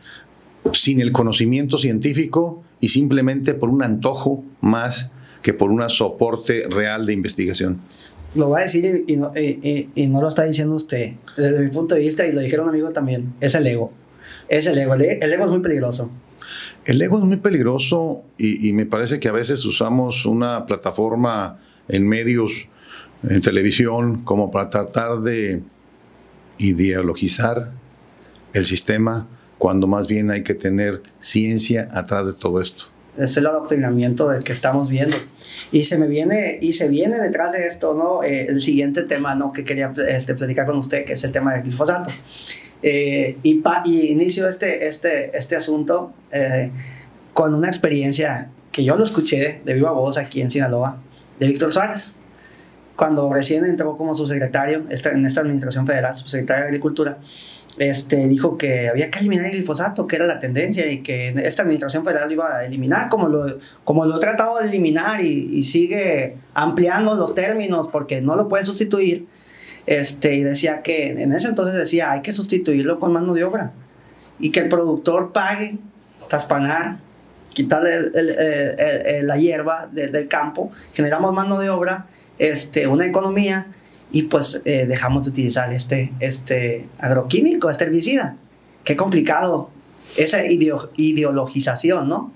[0.72, 5.12] sin el conocimiento científico y simplemente por un antojo más
[5.42, 7.80] que por un soporte real de investigación.
[8.34, 11.12] Lo va a decir y no, y, no, lo está diciendo usted.
[11.36, 13.92] Desde mi punto de vista, y lo dijeron un amigo también, es el ego.
[14.48, 14.94] Es el ego.
[14.94, 16.10] El, ego es muy peligroso.
[16.84, 21.60] El ego es muy peligroso y, y, me parece que a veces usamos una plataforma
[21.88, 22.66] en medios,
[23.28, 25.62] en televisión, como para tratar de
[26.58, 27.72] ideologizar
[28.52, 33.46] el sistema, cuando más bien hay que tener ciencia atrás de todo esto es el
[33.46, 35.16] adoctrinamiento del que estamos viendo.
[35.72, 38.22] Y se me viene, y se viene detrás de esto, ¿no?
[38.22, 39.52] Eh, el siguiente tema, ¿no?
[39.52, 42.10] Que quería este, platicar con usted, que es el tema del glifosato.
[42.82, 46.70] Eh, y, pa, y inicio este, este, este asunto eh,
[47.34, 50.98] con una experiencia que yo lo escuché de viva voz aquí en Sinaloa,
[51.38, 52.14] de Víctor Suárez,
[52.96, 57.18] cuando recién entró como subsecretario en esta administración federal, subsecretario de Agricultura
[57.80, 61.62] este, dijo que había que eliminar el glifosato, que era la tendencia y que esta
[61.62, 65.62] administración federal lo iba a eliminar, como lo, como lo he tratado de eliminar y,
[65.62, 69.26] sigue ampliando los términos porque no lo pueden sustituir.
[69.86, 73.72] Este, y decía que en ese entonces decía hay que sustituirlo con mano de obra
[74.38, 75.78] y que el productor pague,
[76.28, 76.98] taspanar,
[77.54, 78.10] quitarle
[79.22, 82.06] la hierba del campo, generamos mano de obra,
[82.38, 83.68] este, una economía
[84.12, 88.36] y pues eh, dejamos de utilizar este, este agroquímico, este herbicida.
[88.84, 89.70] Qué complicado
[90.16, 92.32] esa ideologización, ¿no?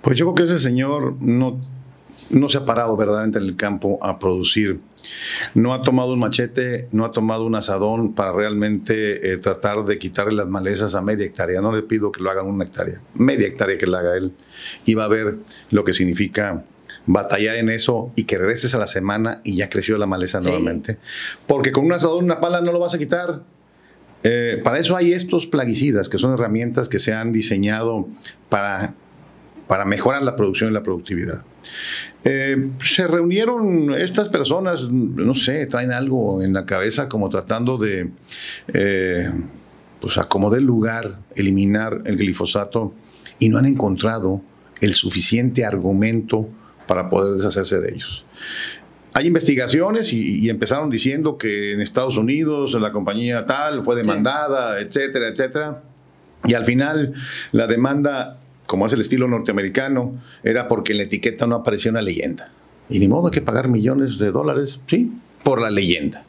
[0.00, 1.60] Pues yo creo que ese señor no,
[2.30, 4.80] no se ha parado verdaderamente en el campo a producir.
[5.54, 9.98] No ha tomado un machete, no ha tomado un asadón para realmente eh, tratar de
[9.98, 11.60] quitarle las malezas a media hectárea.
[11.60, 14.32] No le pido que lo hagan una hectárea, media hectárea que la haga él.
[14.84, 15.36] Y va a ver
[15.70, 16.64] lo que significa
[17.08, 20.98] batallar en eso y que regreses a la semana y ya creció la maleza nuevamente.
[21.46, 23.42] Porque con un asador, una pala no lo vas a quitar.
[24.22, 28.06] Eh, para eso hay estos plaguicidas, que son herramientas que se han diseñado
[28.50, 28.94] para,
[29.66, 31.44] para mejorar la producción y la productividad.
[32.24, 38.10] Eh, se reunieron estas personas, no sé, traen algo en la cabeza como tratando de,
[38.74, 39.30] eh,
[39.98, 42.92] pues acomodar el lugar, eliminar el glifosato
[43.38, 44.42] y no han encontrado
[44.82, 46.50] el suficiente argumento
[46.88, 48.24] para poder deshacerse de ellos.
[49.14, 55.28] Hay investigaciones y, empezaron diciendo que en Estados Unidos la compañía tal fue demandada, etcétera,
[55.28, 55.82] etcétera.
[56.44, 57.14] Y al final
[57.52, 62.02] la demanda, como es el estilo norteamericano, era porque en la etiqueta no aparecía una
[62.02, 62.52] leyenda.
[62.88, 66.24] Y ni modo hay que pagar millones de dólares, sí, por la leyenda.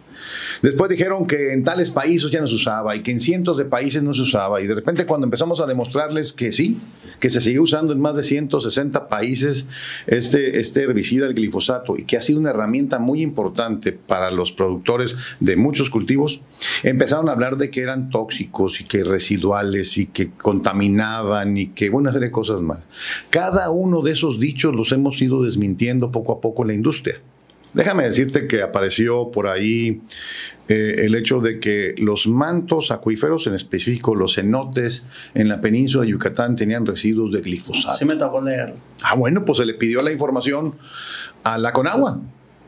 [0.62, 3.66] Después dijeron que en tales países ya no se usaba y que en cientos de
[3.66, 4.62] países no se usaba.
[4.62, 6.80] Y de repente cuando empezamos a demostrarles que sí,
[7.20, 9.66] que se sigue usando en más de 160 países
[10.08, 14.52] este, este herbicida, el glifosato, y que ha sido una herramienta muy importante para los
[14.52, 16.42] productores de muchos cultivos,
[16.84, 21.90] empezaron a hablar de que eran tóxicos y que residuales y que contaminaban y que
[21.90, 22.86] una serie de cosas más.
[23.30, 27.22] Cada uno de esos dichos los hemos ido desmintiendo poco a poco en la industria.
[27.74, 30.02] Déjame decirte que apareció por ahí
[30.68, 35.04] eh, el hecho de que los mantos acuíferos, en específico los cenotes
[35.36, 37.98] en la península de Yucatán, tenían residuos de glifosato.
[37.98, 38.74] Sí me tocó leer.
[39.04, 40.76] Ah, bueno, pues se le pidió la información
[41.44, 42.20] a la Conagua,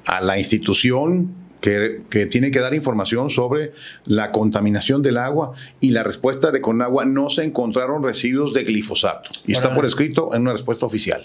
[0.06, 3.72] a la institución que, que, tiene que dar información sobre
[4.06, 9.30] la contaminación del agua y la respuesta de Conagua no se encontraron residuos de glifosato.
[9.46, 11.24] Y está por escrito en una respuesta oficial.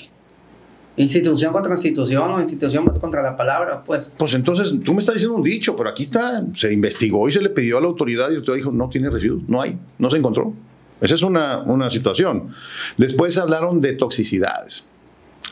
[0.97, 4.11] Institución contra institución o institución contra la palabra, pues.
[4.17, 7.43] Pues entonces, tú me estás diciendo un dicho, pero aquí está, se investigó y se
[7.43, 10.17] le pidió a la autoridad y usted dijo, no tiene residuos, no hay, no se
[10.17, 10.55] encontró.
[11.01, 12.49] Esa es una, una situación.
[12.97, 14.87] Después hablaron de toxicidades.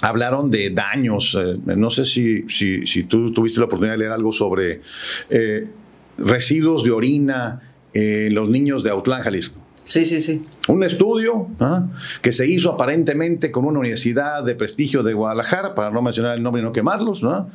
[0.01, 1.37] Hablaron de daños.
[1.39, 4.81] Eh, no sé si, si, si, tú tuviste la oportunidad de leer algo sobre
[5.29, 5.69] eh,
[6.17, 7.61] residuos de orina
[7.93, 9.64] en los niños de Autlán, Jalisco.
[9.85, 10.45] Sí, sí, sí.
[10.69, 11.87] Un estudio ¿ah?
[12.23, 16.43] que se hizo aparentemente con una universidad de prestigio de Guadalajara, para no mencionar el
[16.43, 17.23] nombre y no quemarlos.
[17.23, 17.51] ¿no?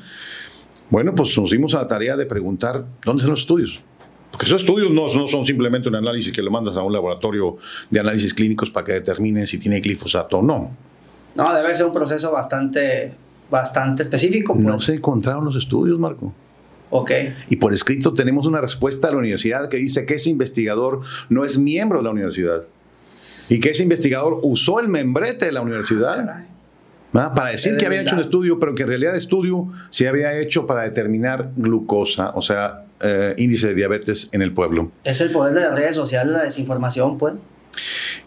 [0.89, 3.81] Bueno, pues nos dimos a la tarea de preguntar dónde están los estudios.
[4.31, 7.57] Porque esos estudios no, no, son simplemente un análisis que lo mandas a un laboratorio
[7.89, 10.71] de análisis clínicos para que determinen si tiene glifosato o no.
[11.35, 13.15] No, debe ser un proceso bastante,
[13.49, 14.53] bastante específico.
[14.55, 14.85] No pues.
[14.85, 16.33] se encontraron los estudios, Marco.
[17.49, 21.45] Y por escrito tenemos una respuesta a la universidad que dice que ese investigador no
[21.45, 22.63] es miembro de la universidad
[23.47, 26.45] y que ese investigador usó el membrete de la universidad
[27.11, 30.39] para decir que había hecho un estudio, pero que en realidad el estudio se había
[30.39, 34.91] hecho para determinar glucosa, o sea, eh, índice de diabetes en el pueblo.
[35.03, 37.35] Es el poder de las redes sociales, la desinformación, pues.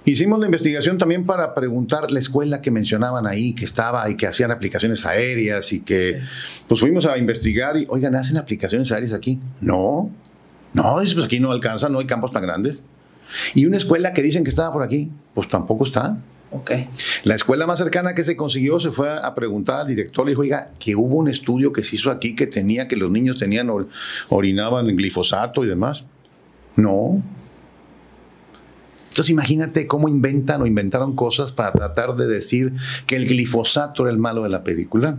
[0.04, 4.26] Hicimos la investigación también para preguntar la escuela que mencionaban ahí, que estaba y que
[4.26, 6.20] hacían aplicaciones aéreas y que
[6.66, 9.40] pues fuimos a investigar y, oigan, ¿hacen aplicaciones aéreas aquí?
[9.60, 10.10] No,
[10.74, 12.84] no, pues aquí no alcanza, no hay campos tan grandes.
[13.54, 16.16] Y una escuela que dicen que estaba por aquí, pues tampoco está.
[16.50, 16.88] Okay.
[17.24, 20.42] La escuela más cercana que se consiguió se fue a preguntar al director, le dijo,
[20.42, 23.70] oiga, que hubo un estudio que se hizo aquí que tenía, que los niños tenían,
[24.28, 26.04] orinaban glifosato y demás.
[26.76, 27.22] No,
[29.12, 32.72] entonces imagínate cómo inventan o inventaron cosas para tratar de decir
[33.07, 35.18] que el glifosato era el malo de la película.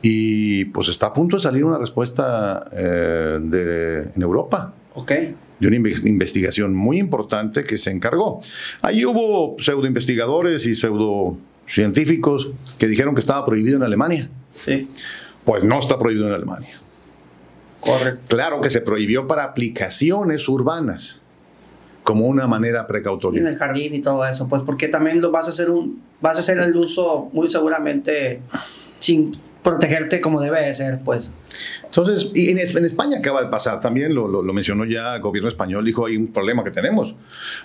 [0.00, 4.72] Y pues está a punto de salir una respuesta eh, de, en Europa.
[4.94, 5.12] Ok.
[5.60, 8.40] De una investigación muy importante que se encargó.
[8.80, 14.30] Ahí hubo pseudo investigadores y pseudo científicos que dijeron que estaba prohibido en Alemania.
[14.54, 14.88] Sí.
[15.44, 16.72] Pues no está prohibido en Alemania.
[17.80, 18.22] Correcto.
[18.34, 21.20] Claro que se prohibió para aplicaciones urbanas
[22.06, 23.40] como una manera precautoria.
[23.40, 26.36] en el jardín y todo eso, pues porque también lo vas a hacer un vas
[26.36, 28.40] a hacer el uso muy seguramente
[29.00, 29.32] sin
[29.66, 31.34] protegerte como debe de ser, pues.
[31.82, 35.84] Entonces, y en, España acaba de pasar, también lo, lo, mencionó ya el gobierno español,
[35.84, 37.16] dijo, hay un problema que tenemos.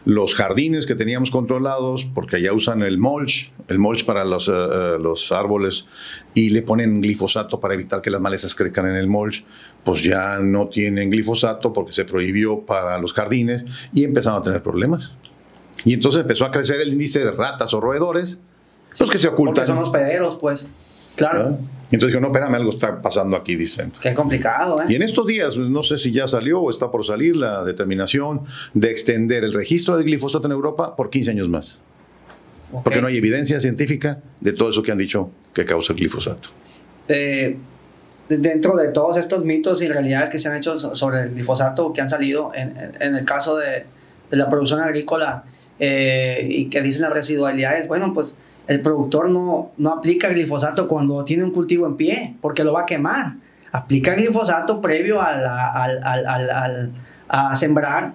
[0.04, 4.52] Los jardines que teníamos controlados, porque allá usan el mulch, el mulch para los, eh,
[4.52, 5.86] eh, los árboles,
[6.34, 9.46] y le ponen glifosato para evitar que las malezas crezcan en el mulch,
[9.84, 14.64] pues ya no tienen glifosato porque se prohibió para los jardines y empezaron a tener
[14.64, 15.12] problemas.
[15.86, 18.40] Y entonces empezó a crecer el índice de ratas o roedores,
[19.00, 19.66] los que se ocultan.
[19.66, 20.72] Porque son hospederos, pues.
[21.16, 21.58] Claro.
[21.92, 23.92] Y entonces dijo, no, espérame, algo está pasando aquí, dicen.
[24.02, 24.86] Qué complicado, ¿eh?
[24.88, 28.42] Y en estos días, no sé si ya salió o está por salir la determinación
[28.74, 31.80] de extender el registro de glifosato en Europa por 15 años más.
[32.84, 36.50] Porque no hay evidencia científica de todo eso que han dicho que causa el glifosato.
[37.10, 37.58] Eh,
[38.30, 42.00] dentro de todos estos mitos y realidades que se han hecho sobre el glifosato que
[42.00, 43.84] han salido en, en el caso de,
[44.30, 45.44] de, la producción agrícola
[45.80, 48.36] eh, y que dicen las residualidades, bueno, pues
[48.68, 52.82] el productor no, no aplica glifosato cuando tiene un cultivo en pie, porque lo va
[52.82, 53.36] a quemar.
[53.72, 55.86] Aplica glifosato previo a,
[57.32, 58.14] a sembrar,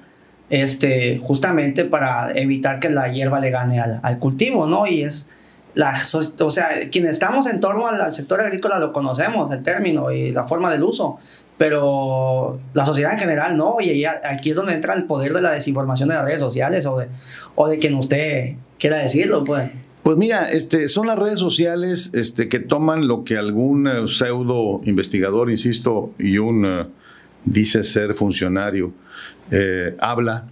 [0.51, 4.87] este, justamente para evitar que la hierba le gane al, cultivo, ¿no?
[4.87, 5.31] Y es,
[5.75, 5.95] la,
[6.41, 10.47] o sea, quienes estamos en torno al, sector agrícola lo conocemos, el término y la
[10.47, 11.19] forma del uso,
[11.59, 15.53] pero la sociedad en general no, y aquí es donde entra el poder de la
[15.53, 17.09] desinformación de las redes sociales o de,
[17.55, 19.71] o de quien usted quiera decirlo, pues.
[20.07, 24.81] Pues mira, este, son las redes sociales este, que toman lo que algún eh, pseudo
[24.85, 26.87] investigador, insisto, y un eh,
[27.45, 28.93] dice ser funcionario,
[29.51, 30.47] eh, habla,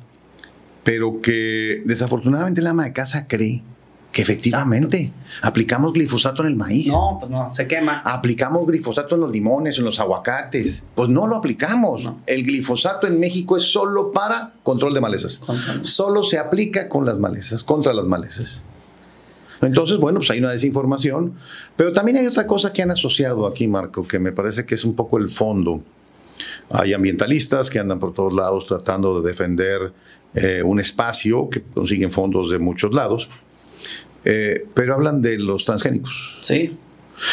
[0.83, 3.63] pero que desafortunadamente la ama de casa cree
[4.11, 6.89] que efectivamente aplicamos glifosato en el maíz.
[6.89, 8.03] No, pues no, se quema.
[8.05, 10.83] Aplicamos glifosato en los limones, en los aguacates.
[10.97, 12.11] Pues no lo aplicamos.
[12.27, 15.41] El glifosato en México es solo para control de malezas.
[15.83, 18.65] Solo se aplica con las malezas, contra las malezas.
[19.67, 21.35] Entonces, bueno, pues hay una desinformación,
[21.77, 24.85] pero también hay otra cosa que han asociado aquí, Marco, que me parece que es
[24.85, 25.83] un poco el fondo.
[26.71, 29.93] Hay ambientalistas que andan por todos lados tratando de defender
[30.35, 33.29] eh, un espacio, que consiguen fondos de muchos lados,
[34.25, 36.39] eh, pero hablan de los transgénicos.
[36.43, 36.77] Sí.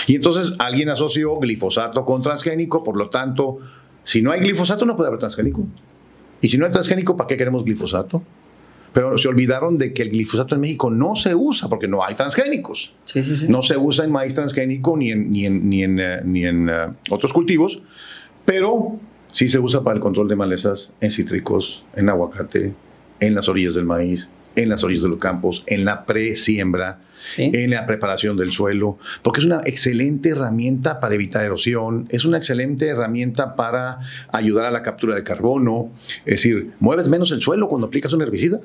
[0.08, 3.58] Y entonces alguien asoció glifosato con transgénico, por lo tanto,
[4.04, 5.65] si no hay glifosato no puede haber transgénico.
[6.41, 8.24] Y si no hay transgénico, ¿para qué queremos glifosato?
[8.93, 12.15] Pero se olvidaron de que el glifosato en México no se usa porque no hay
[12.15, 12.93] transgénicos.
[13.06, 13.47] Sí, sí, sí.
[13.47, 16.69] No se usa en maíz transgénico ni en, ni en, ni en, eh, ni en
[16.69, 17.82] eh, otros cultivos,
[18.45, 18.99] pero
[19.32, 22.73] sí se usa para el control de malezas en cítricos, en aguacate,
[23.19, 26.99] en las orillas del maíz, en las orillas de los campos, en la pre-siembra,
[27.38, 32.38] en la preparación del suelo, porque es una excelente herramienta para evitar erosión, es una
[32.38, 33.99] excelente herramienta para
[34.32, 35.91] ayudar a la captura de carbono,
[36.25, 38.60] es decir, mueves menos el suelo cuando aplicas un herbicida.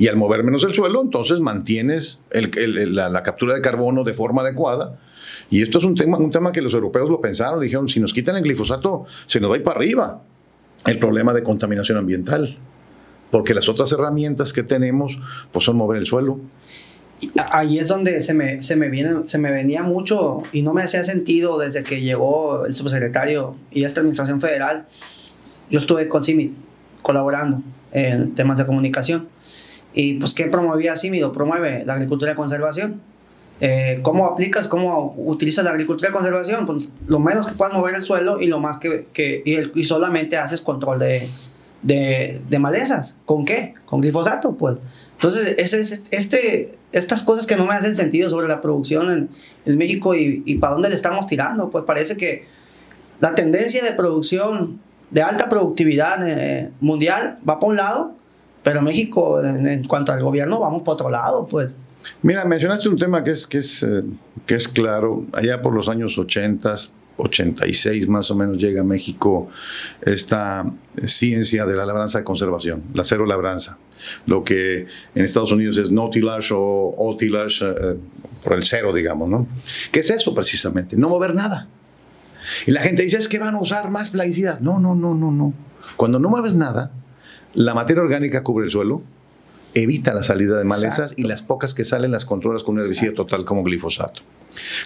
[0.00, 4.98] Y al mover menos el suelo, entonces mantienes la, captura de carbono de forma adecuada.
[5.50, 8.14] Y esto es un tema, un tema que los europeos lo pensaron, dijeron, si nos
[8.14, 10.22] quitan el glifosato, se nos va a ir para arriba
[10.86, 12.56] el problema de contaminación ambiental.
[13.30, 15.18] Porque las otras herramientas que tenemos,
[15.52, 16.40] pues son mover el suelo.
[17.52, 20.82] Ahí es donde se me, se, me viene, se me venía mucho y no me
[20.82, 24.86] hacía sentido desde que llegó el subsecretario y esta administración federal.
[25.68, 26.52] Yo estuve con CIMID
[27.02, 27.62] colaborando
[27.92, 29.28] en temas de comunicación.
[29.92, 31.32] Y pues, ¿qué promovía CIMIDO?
[31.32, 33.00] Promueve la agricultura de conservación.
[33.60, 36.64] Eh, ¿Cómo aplicas, cómo utilizas la agricultura de conservación?
[36.64, 40.38] Pues lo menos que puedas mover el suelo y lo más que, que y, solamente
[40.38, 41.28] haces control de,
[41.82, 43.18] de, de, malezas.
[43.26, 43.74] ¿Con qué?
[43.84, 44.78] Con glifosato, pues.
[45.12, 49.28] Entonces, es, este, estas cosas que no me hacen sentido sobre la producción en,
[49.66, 52.46] en México y, y para dónde le estamos tirando, pues parece que
[53.20, 54.80] la tendencia de producción
[55.10, 58.14] de alta productividad eh, mundial va para un lado,
[58.62, 61.76] pero México, en, cuanto al gobierno, vamos para otro lado, pues.
[62.22, 64.02] Mira, mencionaste un tema que es, que es, eh,
[64.46, 65.26] que es claro.
[65.32, 66.74] Allá por los años 80,
[67.16, 69.48] 86 más o menos llega a México
[70.02, 70.70] esta
[71.06, 73.78] ciencia de la labranza de conservación, la cero labranza.
[74.24, 77.96] Lo que en Estados Unidos es no tillage o, o tillage eh,
[78.42, 79.46] por el cero, digamos, ¿no?
[79.92, 80.96] ¿Qué es eso precisamente?
[80.96, 81.68] No mover nada.
[82.66, 84.62] Y la gente dice, es que van a usar más plaguicidas.
[84.62, 85.52] No, no, no, no, no.
[85.96, 86.92] Cuando no mueves nada,
[87.54, 89.02] la materia orgánica cubre el suelo,
[89.74, 93.14] evita la salida de malezas y las pocas que salen las controlas con un herbicida
[93.14, 94.22] total como glifosato.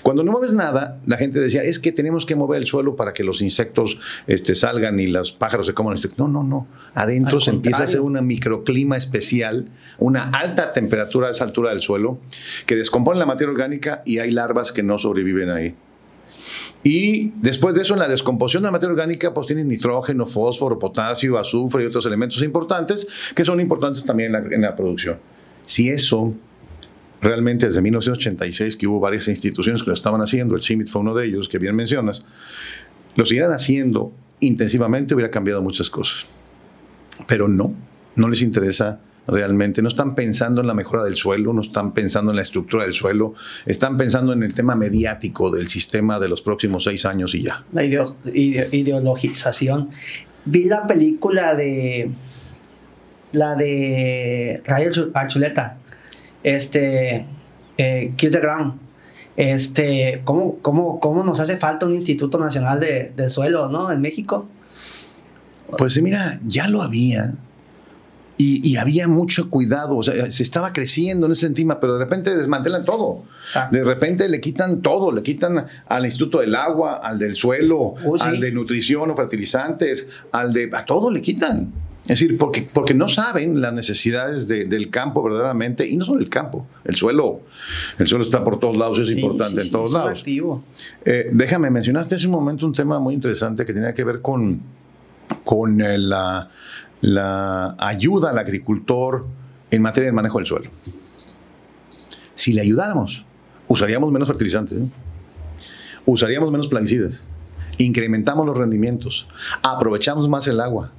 [0.02, 3.14] Cuando no mueves nada, la gente decía, es que tenemos que mover el suelo para
[3.14, 5.98] que los insectos este, salgan y los pájaros se coman.
[6.16, 6.66] No, no, no.
[6.94, 11.80] Adentro se empieza a hacer un microclima especial, una alta temperatura a esa altura del
[11.80, 12.18] suelo,
[12.66, 15.74] que descompone la materia orgánica y hay larvas que no sobreviven ahí.
[16.82, 20.78] Y después de eso, en la descomposición de la materia orgánica, pues tienes nitrógeno, fósforo,
[20.78, 25.18] potasio, azufre y otros elementos importantes que son importantes también en la, producción.
[25.64, 26.34] Si eso
[27.20, 31.14] realmente desde 1986, que hubo varias instituciones que lo estaban haciendo, el CIMIT fue uno
[31.14, 32.26] de ellos, que bien mencionas,
[33.16, 36.26] lo siguieran haciendo intensivamente, hubiera cambiado muchas cosas.
[37.26, 37.74] Pero no,
[38.16, 39.82] no les interesa realmente.
[39.82, 42.94] No están pensando en la mejora del suelo, no están pensando en la estructura del
[42.94, 43.34] suelo,
[43.66, 47.64] están pensando en el tema mediático del sistema de los próximos seis años y ya.
[47.72, 49.90] La ideologización.
[50.46, 52.10] Vi la película de
[53.32, 55.78] la de Rayo Archuleta,
[56.42, 57.26] este,
[57.78, 58.80] eh, Kiss the Ground.
[59.36, 63.90] Este, ¿cómo, cómo, ¿Cómo nos hace falta un Instituto Nacional de, de Suelo, ¿no?
[63.90, 64.48] En México.
[65.76, 67.34] Pues mira, ya lo había,
[68.46, 72.36] y, había mucho cuidado, o sea, se estaba creciendo en ese sentido, pero de repente
[72.36, 73.24] desmantelan todo.
[73.70, 78.16] De repente le quitan todo, le quitan al Instituto del Agua, al del Suelo, oh,
[78.20, 80.70] al de Nutrición o Fertilizantes, al de...
[80.72, 81.72] a todo le quitan.
[82.02, 86.28] Es decir, porque, porque no saben las necesidades del campo verdaderamente, y no solo el
[86.28, 87.40] campo, el suelo.
[87.98, 90.22] El suelo está por todos lados, es importante en todos lados.
[90.26, 94.60] Eh, déjame, mencionaste hace un momento un tema muy interesante que tenía que ver con,
[95.44, 96.50] con la
[97.04, 99.26] la ayuda al agricultor
[99.70, 100.70] en materia de manejo del suelo.
[102.34, 103.26] Si le ayudáramos,
[103.68, 104.86] usaríamos menos fertilizantes, ¿eh?
[106.06, 107.24] usaríamos menos plaguicidas,
[107.76, 109.28] incrementamos los rendimientos,
[109.62, 110.92] aprovechamos más el agua,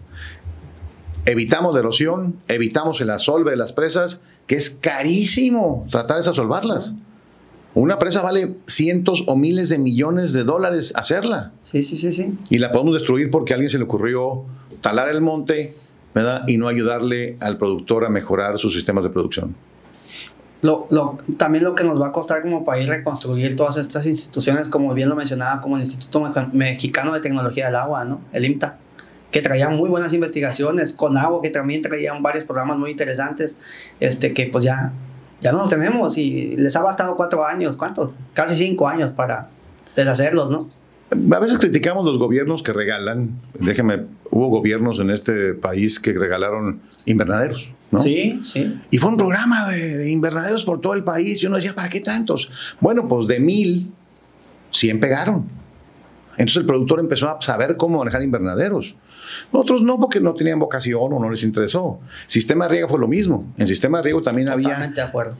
[1.26, 6.94] evitamos la erosión, evitamos el asolve de las presas, que es carísimo tratar de asolvarlas.
[7.74, 11.52] Una presa vale cientos o miles de millones de dólares hacerla.
[11.62, 12.38] Sí, sí, sí, sí.
[12.52, 14.46] Y la podemos destruir porque a alguien se le ocurrió
[14.82, 15.74] talar el monte,
[16.48, 19.56] y no ayudarle al productor a mejorar sus sistemas de producción.
[20.62, 24.68] Lo, lo, también lo que nos va a costar como país reconstruir todas estas instituciones,
[24.70, 28.22] como bien lo mencionaba, como el Instituto Mexicano de Tecnología del Agua, ¿no?
[28.32, 28.78] el IMTA,
[29.30, 33.58] que traía muy buenas investigaciones, con agua, que también traían varios programas muy interesantes,
[34.00, 34.94] este, que pues ya,
[35.42, 38.12] ya no los tenemos y les ha bastado cuatro años, ¿cuántos?
[38.34, 39.50] Casi cinco años para
[39.96, 40.70] deshacerlos, ¿no?
[41.12, 43.40] A veces criticamos los gobiernos que regalan.
[43.60, 47.70] Déjeme, hubo gobiernos en este país que regalaron invernaderos.
[47.92, 48.00] ¿no?
[48.00, 48.80] Sí, sí.
[48.90, 51.42] Y fue un programa de, invernaderos por todo el país.
[51.42, 52.76] Y uno decía, ¿para qué tantos?
[52.80, 53.92] Bueno, pues de mil,
[54.72, 55.46] cien pegaron.
[56.38, 58.96] Entonces el productor empezó a saber cómo manejar invernaderos.
[59.52, 62.00] Otros no, porque no tenían vocación o no les interesó.
[62.28, 63.46] Sistema de riego fue lo mismo.
[63.58, 64.94] En sistema de riego también había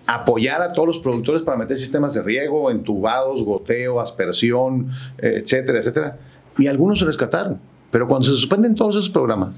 [0.08, 5.80] apoyar a todos los productores para meter sistemas de riego, entubados, goteo, aspersión, eh, etcétera,
[5.80, 6.18] etcétera.
[6.58, 7.60] Y algunos se rescataron.
[7.92, 9.56] Pero cuando se suspenden todos esos programas,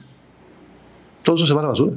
[1.24, 1.94] todo eso se va a la basura.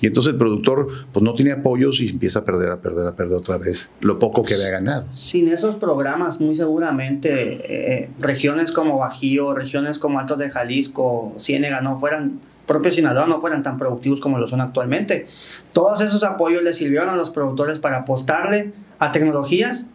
[0.00, 3.16] Y entonces el productor pues no tiene apoyos y empieza a perder, a perder, a
[3.16, 5.06] perder otra vez lo poco que había ganado.
[5.10, 11.80] Sin esos programas, muy seguramente eh, regiones como Bajío, regiones como Altos de Jalisco, Ciénega
[11.80, 15.26] no fueran, propio Sinaloa no fueran tan productivos como lo son actualmente.
[15.72, 19.88] Todos esos apoyos le sirvieron a los productores para apostarle a tecnologías,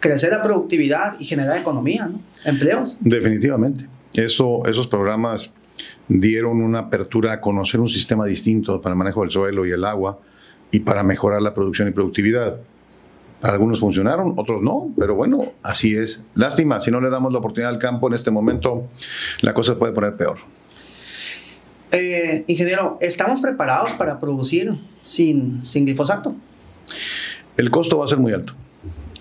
[0.00, 2.20] crecer la productividad y generar economía, ¿no?
[2.44, 2.96] empleos.
[3.00, 3.86] Definitivamente.
[4.14, 5.52] Eso, esos programas
[6.08, 9.84] dieron una apertura a conocer un sistema distinto para el manejo del suelo y el
[9.84, 10.18] agua
[10.70, 12.56] y para mejorar la producción y productividad.
[13.42, 16.24] algunos funcionaron, otros no, pero bueno, así es.
[16.34, 18.88] Lástima, si no le damos la oportunidad al campo en este momento,
[19.42, 20.38] la cosa puede poner peor.
[21.92, 26.34] Eh, ingeniero, ¿estamos preparados para producir sin, sin glifosato?
[27.56, 28.54] El costo va a ser muy alto.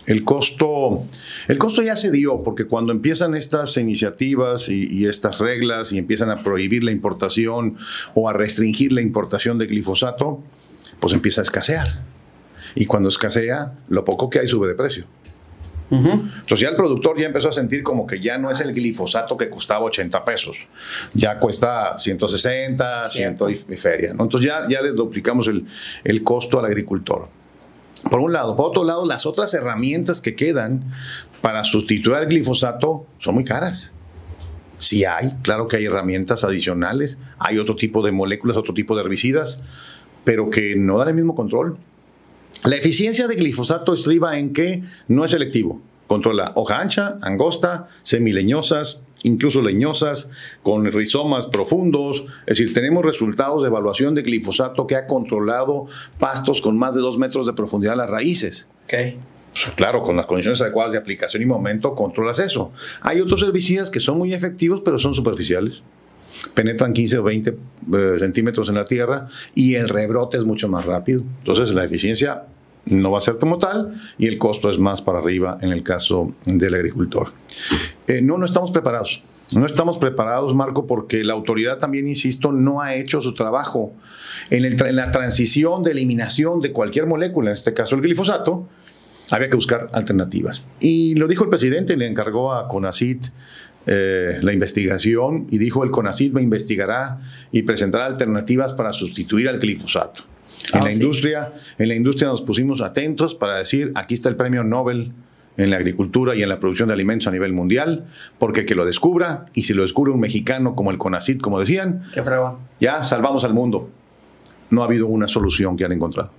[0.06, 1.04] El costo,
[1.48, 6.30] el costo ya se dio, porque cuando empiezan estas iniciativas y, estas reglas y empiezan
[6.30, 7.78] a prohibir la importación
[8.14, 10.44] o a restringir la importación de glifosato,
[11.00, 11.88] pues empieza a escasear.
[12.76, 15.06] Y cuando escasea, lo poco que hay sube de precio.
[15.92, 19.38] Entonces ya el productor ya empezó a sentir como que ya no es el glifosato
[19.38, 20.58] que costaba 80 pesos,
[21.14, 23.38] ya cuesta 160, 100
[23.70, 24.10] y feria.
[24.10, 25.68] Entonces ya, ya le duplicamos el,
[26.04, 27.30] el costo al agricultor.
[28.10, 28.56] Por un lado.
[28.56, 30.84] Por otro lado, las otras herramientas que quedan
[31.42, 33.92] para sustituir al glifosato son muy caras.
[34.78, 39.04] Sí hay, claro que hay herramientas adicionales, hay otro tipo de moléculas, otro tipo de
[39.04, 39.62] herbicidas,
[40.24, 41.78] pero que no dan el mismo control.
[42.66, 45.82] La eficiencia de glifosato estriba en que no es selectivo.
[46.08, 50.30] Controla hoja ancha, angosta, semileñosas, incluso leñosas,
[50.62, 52.26] con rizomas profundos.
[52.46, 55.88] Es decir, tenemos resultados de evaluación de glifosato que ha controlado
[56.20, 58.68] pastos con más de dos metros de profundidad las raíces.
[58.86, 59.18] Okay.
[59.54, 62.72] Pues, claro, con las condiciones adecuadas de aplicación y momento controlas eso.
[63.02, 65.84] Hay otros herbicidas que son muy efectivos, pero son superficiales.
[66.56, 70.86] Penetran 15 o 20 eh, centímetros en la tierra y el rebrote es mucho más
[70.86, 71.24] rápido.
[71.40, 72.46] Entonces la eficiencia
[72.86, 75.84] no va a ser como tal y el costo es más para arriba en el
[75.84, 77.32] caso del agricultor.
[78.08, 79.24] Eh, no, no estamos preparados.
[79.52, 83.94] No estamos preparados, Marco, porque la autoridad también, insisto, no ha hecho su trabajo
[84.50, 88.68] en, la transición de eliminación de cualquier molécula, en este caso el glifosato,
[89.30, 90.64] había que buscar alternativas.
[90.80, 93.28] Y lo dijo el presidente, le encargó a CONACIT
[93.86, 97.20] eh, la investigación y dijo el CONACIT me investigará
[97.52, 100.24] y presentará alternativas para sustituir al glifosato.
[100.72, 104.36] En ah, la industria, en la industria nos pusimos atentos para decir, aquí está el
[104.36, 105.12] premio Nobel
[105.58, 108.06] en la agricultura y en la producción de alimentos a nivel mundial,
[108.40, 112.04] porque que lo descubra, y si lo descubre un mexicano como el CONACIT, como decían,
[112.80, 113.90] ya salvamos al mundo.
[114.70, 116.32] No ha habido una solución que han encontrado.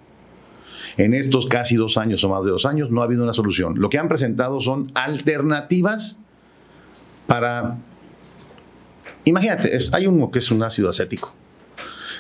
[0.97, 3.75] En estos casi dos años o más de dos años no ha habido una solución.
[3.79, 6.19] Lo que han presentado son alternativas
[7.27, 7.79] para...
[9.25, 11.35] Imagínate, hay uno que es un ácido acético,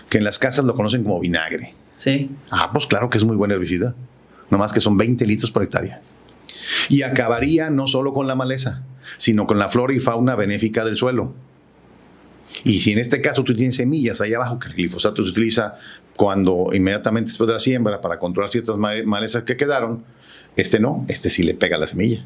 [0.08, 1.74] que en las casas lo conocen como vinagre.
[1.96, 2.30] Sí.
[2.50, 3.94] Ah, pues claro que es muy buen herbicida.
[4.50, 6.00] Nomás que son 20 litros por hectárea.
[6.88, 8.82] Y acabaría no solo con la maleza,
[9.16, 11.34] sino con la flora y fauna benéfica del suelo.
[12.62, 15.76] Y si en este caso tú tienes semillas ahí abajo, que el glifosato se utiliza
[16.16, 20.04] cuando inmediatamente después de la siembra para controlar ciertas malezas que quedaron,
[20.56, 22.24] este no, este sí le pega la semilla.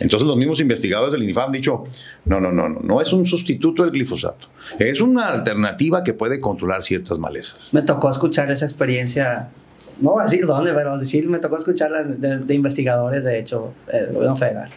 [0.00, 1.84] Entonces los mismos investigadores del INIFAM han dicho,
[2.24, 6.40] no, no, no, no, no es un sustituto del glifosato, es una alternativa que puede
[6.40, 7.74] controlar ciertas malezas.
[7.74, 9.50] Me tocó escuchar esa experiencia,
[10.00, 14.12] no voy a decir dónde, pero decir, me tocó escucharla de, investigadores, de hecho, del
[14.12, 14.70] gobierno federal.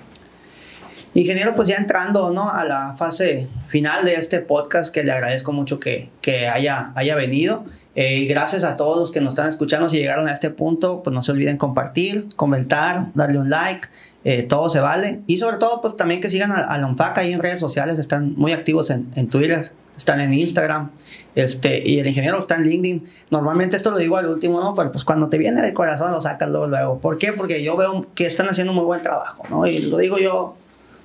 [1.14, 2.50] Ingeniero, pues ya entrando ¿no?
[2.52, 7.16] a la fase final de este podcast, que le agradezco mucho que, que haya, haya
[7.16, 7.64] venido.
[7.96, 11.14] Eh, y gracias a todos que nos están escuchando, si llegaron a este punto, pues
[11.14, 13.88] no se olviden compartir, comentar, darle un like,
[14.26, 15.22] eh, todo se vale.
[15.28, 18.34] Y sobre todo, pues también que sigan a, a la ahí en redes sociales, están
[18.36, 20.92] muy activos en, en Twitter, están en Instagram,
[21.36, 23.08] este, y el ingeniero está en LinkedIn.
[23.32, 24.76] Normalmente esto lo digo al último, ¿no?
[24.76, 27.00] Pero pues cuando te viene del corazón lo sacas luego, luego.
[27.00, 27.32] ¿Por qué?
[27.32, 29.66] Porque yo veo que están haciendo muy buen trabajo, ¿no?
[29.66, 30.56] Y lo digo yo,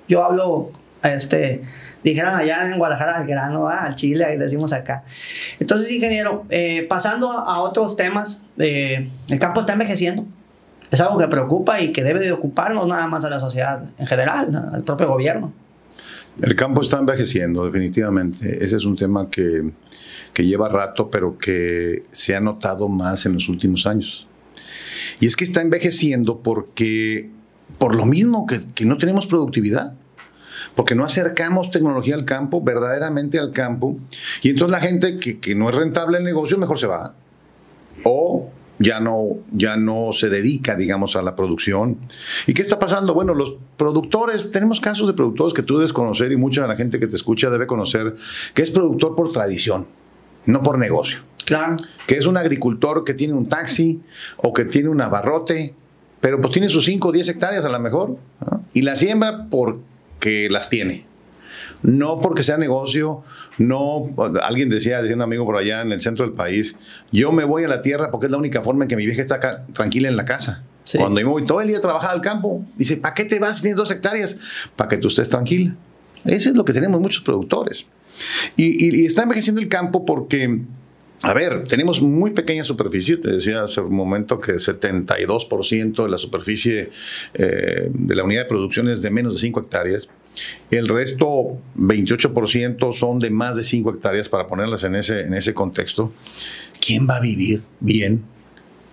[0.09, 0.71] yo hablo,
[1.03, 1.63] este,
[2.05, 5.05] dijeron allá en Guadalajara al grano, al chile, decimos acá.
[5.59, 10.27] Entonces, ingeniero, eh, pasando a otros temas, eh, el campo está envejeciendo.
[10.91, 14.07] Es algo que preocupa y que debe de ocuparnos nada más a la sociedad en
[14.07, 15.53] general, al propio gobierno.
[16.43, 18.65] El campo está envejeciendo, definitivamente.
[18.65, 19.71] Ese es un tema que,
[20.33, 24.27] que lleva rato, pero que se ha notado más en los últimos años.
[25.21, 27.31] Y es que está envejeciendo porque,
[27.79, 29.95] por lo mismo que no tenemos productividad
[30.81, 33.99] porque no acercamos tecnología al campo, verdaderamente al campo,
[34.41, 37.13] y entonces la gente que, no es rentable el negocio mejor se va.
[38.03, 41.99] O ya no, ya no se dedica, digamos, a la producción.
[42.47, 43.13] ¿Y qué está pasando?
[43.13, 46.77] Bueno, los productores, tenemos casos de productores que tú debes conocer y mucha de la
[46.77, 48.15] gente que te escucha debe conocer,
[48.55, 49.87] que es productor por tradición,
[50.47, 51.19] no por negocio.
[51.45, 51.77] Claro.
[52.07, 54.01] Que es un agricultor que tiene un taxi
[54.39, 55.75] o que tiene un abarrote,
[56.23, 58.17] pero pues tiene sus 5 o 10 hectáreas a lo mejor,
[58.73, 59.90] y la siembra por
[60.21, 61.05] que las tiene.
[61.83, 63.23] No porque sea negocio,
[63.59, 66.77] no, alguien decía, decía un amigo por allá en el centro del país,
[67.11, 69.23] yo me voy a la tierra porque es la única forma en que mi vieja
[69.23, 69.41] está
[69.73, 70.63] tranquila en la casa.
[70.97, 73.39] Cuando yo me voy todo el día a trabajar al campo, dice, ¿para qué te
[73.39, 74.37] vas si tienes dos hectáreas?
[74.77, 75.75] Para que tú estés tranquila.
[76.25, 77.87] Eso es lo que tenemos muchos productores.
[78.57, 80.63] Y, y está envejeciendo el campo porque
[81.23, 86.17] a ver, tenemos muy pequeña superficie, te decía hace un momento que 72% de la
[86.17, 86.91] superficie
[87.35, 90.09] eh, de la unidad de producción es de menos de 5 hectáreas.
[90.71, 95.53] El resto, 28%, son de más de 5 hectáreas, para ponerlas en ese, en ese
[95.53, 96.13] contexto.
[96.81, 98.25] ¿Quién va a vivir bien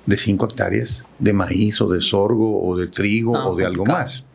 [0.05, 4.25] de 5 hectáreas de maíz o de sorgo o de trigo o de algo más?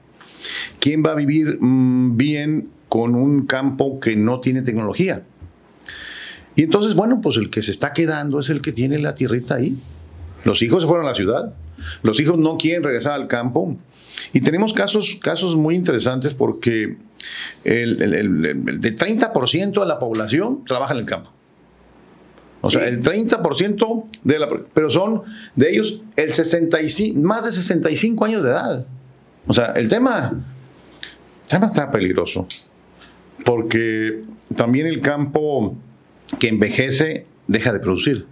[0.80, 5.24] ¿Quién va a vivir mm, bien con un campo que no tiene tecnología?
[6.54, 9.56] Y entonces, bueno, pues el que se está quedando es el que tiene la tierrita
[9.56, 9.76] ahí.
[10.44, 11.54] Los hijos se fueron a la ciudad.
[12.02, 13.76] Los hijos no quieren regresar al campo.
[14.32, 16.96] Y tenemos casos, casos muy interesantes porque
[17.64, 21.30] el, el, 30% de la población trabaja en el campo.
[22.60, 24.48] O sea, el 30% de la...
[24.72, 25.22] Pero son
[25.56, 28.86] de ellos el 65, más de 65 años de edad.
[29.46, 32.46] O sea, el tema, el tema está peligroso.
[33.44, 34.22] Porque
[34.54, 35.76] también el campo
[36.38, 38.26] que envejece deja de producir.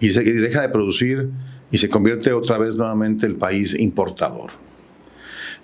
[0.00, 1.30] Y deja de producir
[1.70, 4.52] y se convierte otra vez nuevamente el país importador.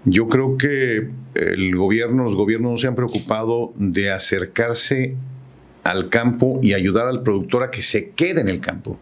[0.05, 5.15] Yo creo que el gobierno, los gobiernos no se han preocupado de acercarse
[5.85, 8.99] al campo y ayudar al productor a que se quede en el campo.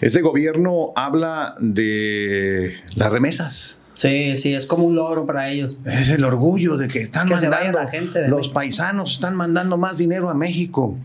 [0.00, 3.77] Este gobierno habla de las remesas.
[3.98, 5.76] Sí, sí, es como un logro para ellos.
[5.84, 10.30] Es el orgullo de que están mandando, la gente los paisanos están mandando más dinero
[10.30, 10.96] a México.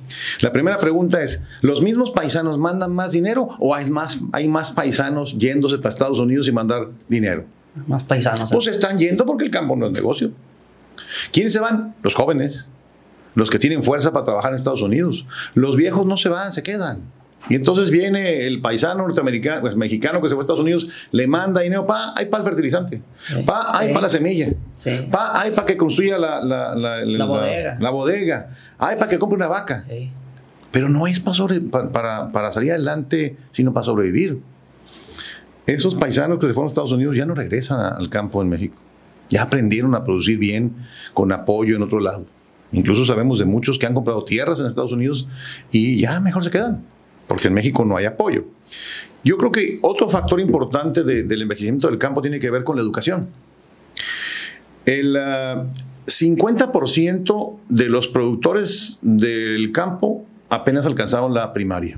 [0.42, 4.72] La primera pregunta es, ¿los mismos paisanos mandan más dinero o hay más, hay más
[4.72, 7.46] paisanos yéndose para Estados Unidos y mandar dinero?
[7.88, 8.52] Más paisanos.
[8.52, 10.30] Pues están yendo porque el campo no es negocio.
[11.32, 11.96] ¿Quiénes se van?
[12.04, 12.68] Los jóvenes,
[13.34, 15.26] los que tienen fuerza para trabajar en Estados Unidos.
[15.56, 17.00] Los viejos no se van, se quedan.
[17.50, 21.28] Y entonces viene el paisano norteamericano, pues, mexicano que se fue a Estados Unidos, le
[21.28, 23.02] manda dinero, pa, hay para el fertilizante,
[23.46, 24.54] pa, hay para la semilla,
[25.12, 27.78] pa, hay para que construya la, la, la, bodega.
[27.80, 29.86] la, bodega, hay para que compre una vaca.
[30.72, 34.40] Pero no es para, para, para, salir adelante, sino para sobrevivir.
[35.68, 38.76] Esos paisanos que se fueron a Estados Unidos ya no regresan al campo en México.
[39.30, 40.76] Ya aprendieron a producir bien
[41.14, 42.26] con apoyo en otro lado.
[42.72, 45.28] Incluso sabemos de muchos que han comprado tierras en Estados Unidos
[45.72, 46.93] y ya mejor se quedan
[47.28, 48.46] porque en México no hay apoyo.
[49.24, 52.82] Yo creo que otro factor importante del envejecimiento del campo tiene que ver con la
[52.82, 53.30] educación.
[54.86, 57.36] El 50% ah,
[57.70, 61.98] de los productores del campo apenas alcanzaron la primaria.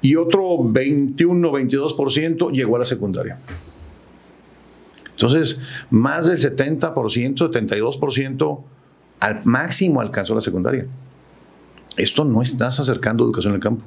[0.00, 3.38] Y otro 21-22% llegó a la secundaria.
[5.10, 5.58] Entonces,
[5.90, 8.60] más del 70%, 72%
[9.20, 10.86] al máximo alcanzó la secundaria.
[11.98, 13.84] Esto no estás acercando educación al campo.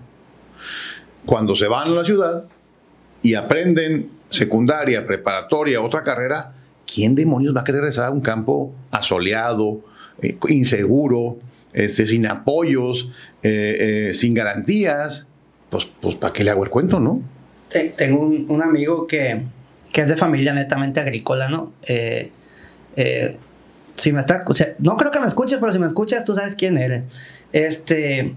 [1.26, 2.44] Cuando se van a la ciudad
[3.24, 6.54] y aprenden secundaria, preparatoria, otra carrera,
[6.94, 9.82] ¿quién demonios va a querer regresar a un campo asoleado,
[10.22, 11.40] eh, inseguro,
[11.74, 13.10] este, sin apoyos,
[13.44, 15.28] eh, eh, sin garantías?
[15.70, 17.22] Pues, pues ¿para qué le hago el cuento, no?
[17.96, 19.44] Tengo un, amigo que,
[19.94, 21.72] que, es de familia netamente agrícola, ¿no?
[23.94, 24.44] si me está,
[24.80, 27.04] no creo que me escuches, pero si me escuchas, tú sabes quién eres.
[27.52, 28.36] Este,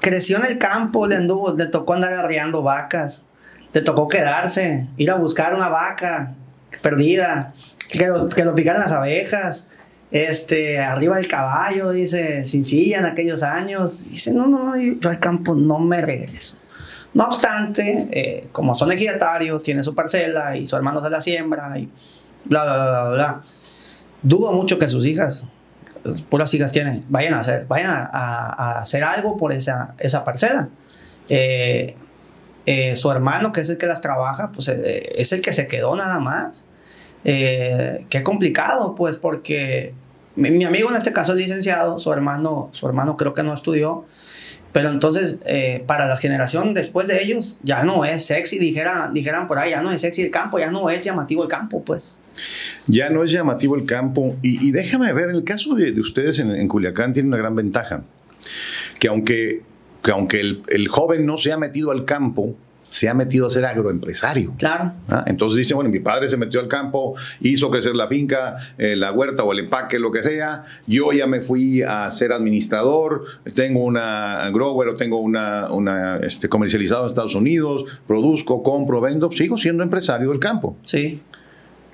[0.00, 3.24] creció en el campo, le anduvo, le tocó andar arriando vacas,
[3.72, 6.34] le tocó quedarse, ir a buscar una vaca
[6.82, 7.54] perdida,
[7.90, 9.66] que lo, que lo picaran las abejas,
[10.10, 14.04] este, arriba del caballo, dice, sin silla en aquellos años.
[14.04, 16.58] Dice, no, no, yo al campo no me regreso.
[17.14, 21.78] No obstante, eh, como son ejidatarios, tiene su parcela y su hermano se la siembra
[21.78, 21.90] y
[22.44, 23.42] bla, bla, bla, bla, bla.
[24.22, 25.46] Dudo mucho que sus hijas
[26.28, 30.68] puras hijas tienen, vayan a hacer, vayan a, hacer algo por esa, esa parcela.
[31.28, 31.94] Eh,
[32.66, 35.66] eh, su hermano, que es el que las trabaja, pues eh, es el que se
[35.66, 36.66] quedó nada más.
[37.24, 39.94] qué complicado, pues, porque
[40.36, 44.04] mi, amigo en este caso es licenciado, su hermano, su hermano creo que no estudió,
[44.72, 45.38] pero entonces
[45.86, 49.82] para la generación después de ellos ya no es sexy, dijeran, dijeran por ahí, ya
[49.82, 52.16] no es sexy el campo, ya no es llamativo el campo, pues.
[52.86, 54.36] Ya no es llamativo el campo.
[54.42, 58.02] Y, déjame ver, el caso de, ustedes en, Culiacán tiene una gran ventaja.
[58.98, 59.62] Que aunque,
[60.02, 62.54] que aunque el, joven no se ha metido al campo,
[62.92, 64.52] se ha metido a ser agroempresario.
[64.58, 64.92] Claro.
[65.08, 65.24] ¿Ah?
[65.26, 69.12] Entonces dice, bueno, mi padre se metió al campo, hizo crecer la finca, eh, la
[69.12, 70.64] huerta o el empaque, lo que sea.
[70.86, 73.24] Yo ya me fui a ser administrador,
[73.54, 79.32] tengo una grower o tengo una, una este, comercializado en Estados Unidos, produzco, compro, vendo,
[79.32, 80.76] sigo siendo empresario del campo.
[80.84, 81.22] Sí.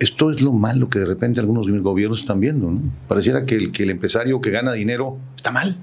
[0.01, 2.73] Esto es lo malo que de repente algunos gobiernos están viendo.
[2.73, 2.81] ¿no?
[3.07, 5.79] Pareciera que el, que el empresario que gana dinero está mal.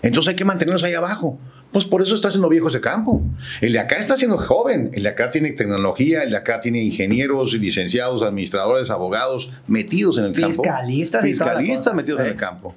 [0.00, 1.38] Entonces hay que mantenerlos ahí abajo.
[1.72, 3.22] Pues por eso está haciendo viejo ese campo.
[3.60, 4.90] El de acá está siendo joven.
[4.94, 10.24] El de acá tiene tecnología, el de acá tiene ingenieros, licenciados, administradores, abogados metidos en
[10.24, 10.62] el campo.
[10.62, 11.22] Fiscalistas.
[11.22, 12.74] Fiscalistas metidos en el campo.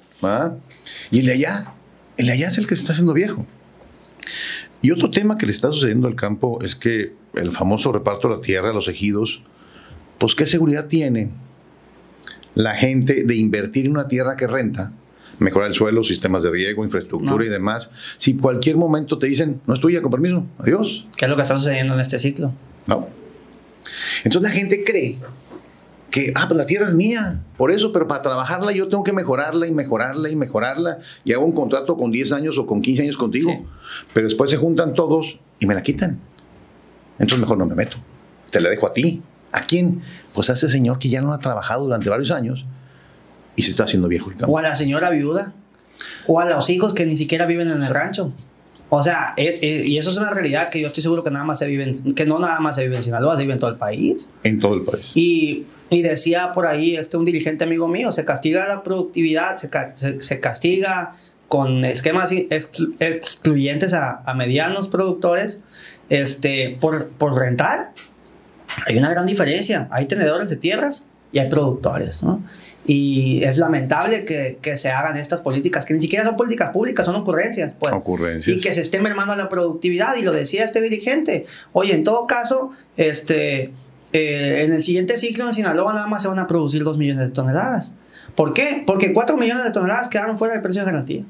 [1.10, 1.72] Y el de allá,
[2.18, 3.46] el de allá es el que se está haciendo viejo.
[4.82, 8.36] Y otro tema que le está sucediendo al campo es que el famoso reparto de
[8.36, 9.42] la tierra, los ejidos,
[10.18, 11.30] pues ¿qué seguridad tiene
[12.54, 14.92] la gente de invertir en una tierra que renta?
[15.42, 17.90] Mejorar el suelo, sistemas de riego, infraestructura y demás.
[18.16, 21.06] Si cualquier momento te dicen, no es tuya, con permiso, adiós.
[21.16, 22.52] ¿Qué es lo que está sucediendo en este ciclo?
[22.86, 23.08] No.
[24.24, 25.18] Entonces la gente cree
[26.10, 29.12] que, ah, pues la tierra es mía, por eso, pero para trabajarla yo tengo que
[29.12, 33.02] mejorarla y mejorarla y mejorarla y hago un contrato con 10 años o con 15
[33.02, 33.64] años contigo.
[34.12, 36.20] Pero después se juntan todos y me la quitan.
[37.18, 37.96] Entonces mejor no me meto.
[38.50, 39.22] te la dejo a ti.
[39.52, 40.02] ¿A quién?
[40.34, 42.64] Pues a ese señor que ya no ha trabajado durante varios años
[43.56, 44.52] y se está haciendo viejo el campo.
[44.52, 45.52] O a la señora viuda.
[46.26, 48.32] O a los hijos que ni siquiera viven en el rancho.
[48.88, 51.44] O sea, eh, eh, y eso es una realidad que yo estoy seguro que nada
[51.44, 53.58] más se vive, en- que no nada más se vive en Sinaloa, se vive en
[53.58, 54.28] todo el país.
[54.42, 55.12] En todo el país.
[55.14, 59.70] Y, y decía por ahí este, un dirigente amigo mío, se castiga la productividad, se,
[59.96, 61.14] se- se castiga
[61.48, 65.60] con esquemas exclu- excluyentes a, a medianos productores
[66.10, 67.92] este, por, por rentar.
[68.86, 69.88] Hay una gran diferencia.
[69.90, 72.22] Hay tenedores de tierras y hay productores.
[72.22, 72.42] ¿no?
[72.84, 77.06] Y es lamentable que, que se hagan estas políticas, que ni siquiera son políticas públicas,
[77.06, 77.74] son ocurrencias.
[77.78, 77.92] Pues.
[77.94, 78.56] Ocurrencias.
[78.56, 80.16] Y que se esté mermando la productividad.
[80.16, 81.46] Y lo decía este dirigente.
[81.72, 83.72] Oye, en todo caso, este,
[84.12, 87.26] eh, en el siguiente ciclo en Sinaloa nada más se van a producir 2 millones
[87.26, 87.94] de toneladas.
[88.34, 88.82] ¿Por qué?
[88.84, 91.24] Porque 4 millones de toneladas quedaron fuera del precio de garantía.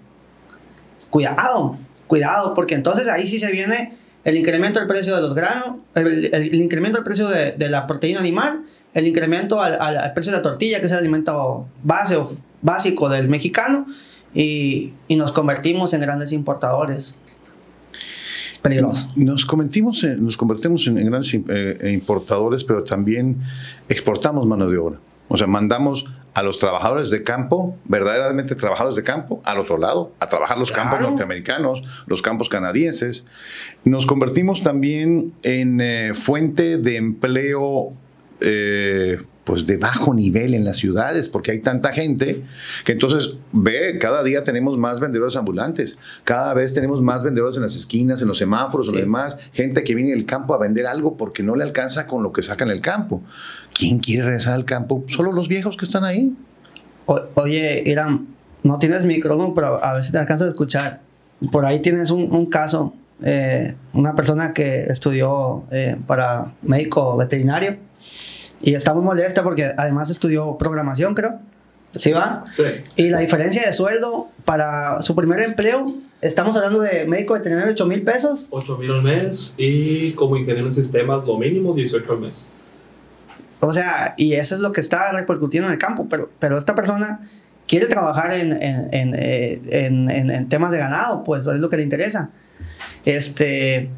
[1.11, 1.77] Cuidado,
[2.07, 6.07] cuidado, porque entonces ahí sí se viene el incremento del precio de los granos, el,
[6.07, 8.63] el- el incremento del precio de, de la proteína animal,
[8.95, 12.35] el incremento al, al- al precio de la tortilla, que es el alimento base o
[12.61, 13.87] básico del mexicano,
[14.35, 17.17] y, y nos convertimos en grandes importadores.
[18.51, 19.11] Es peligroso.
[19.17, 23.41] Nos, convertimos en, nos convertimos en, en grandes eh, importadores, pero también
[23.89, 24.99] exportamos mano de obra.
[25.29, 30.13] O sea, mandamos a los trabajadores de campo, verdaderamente trabajadores de campo, al otro lado,
[30.19, 33.27] a trabajar los campos norteamericanos, los campos canadienses.
[33.85, 37.93] Nos convertimos también en eh, fuente de empleo
[38.45, 42.43] eh, pues de bajo nivel en las ciudades, porque hay tanta gente
[42.85, 47.63] que entonces ve, cada día tenemos más vendedores ambulantes, cada vez tenemos más vendedores en
[47.63, 48.97] las esquinas, en los semáforos, en Sí.
[48.99, 52.23] los demás, gente que viene del campo a vender algo porque no le alcanza con
[52.23, 53.21] lo que saca en el campo.
[53.75, 55.05] ¿Quién quiere regresar al campo?
[55.09, 56.35] Solo los viejos que están ahí.
[57.07, 58.29] O- oye, Irán,
[58.63, 61.01] no tienes micrófono, pero a ver si te alcanzas a escuchar.
[61.51, 67.77] Por ahí tienes un, un caso, eh, una persona que estudió eh, para médico veterinario
[68.63, 71.39] y está muy molesta porque además estudió programación, creo.
[71.95, 72.45] ¿Sí va?
[72.51, 72.63] Sí.
[72.97, 75.93] Y la diferencia de sueldo para su primer empleo,
[76.23, 78.47] estamos hablando de médico veterinario 8 mil pesos.
[78.51, 82.51] 8 mil al mes y como ingeniero en sistemas, lo mínimo 18 al mes.
[83.61, 86.75] O sea, y eso es lo que está repercutiendo en el campo, pero, pero esta
[86.75, 87.21] persona
[87.69, 91.83] quiere trabajar en, en, en, eh, en- temas de ganado, pues es lo que le
[91.83, 92.31] interesa.
[93.05, 93.91] Este,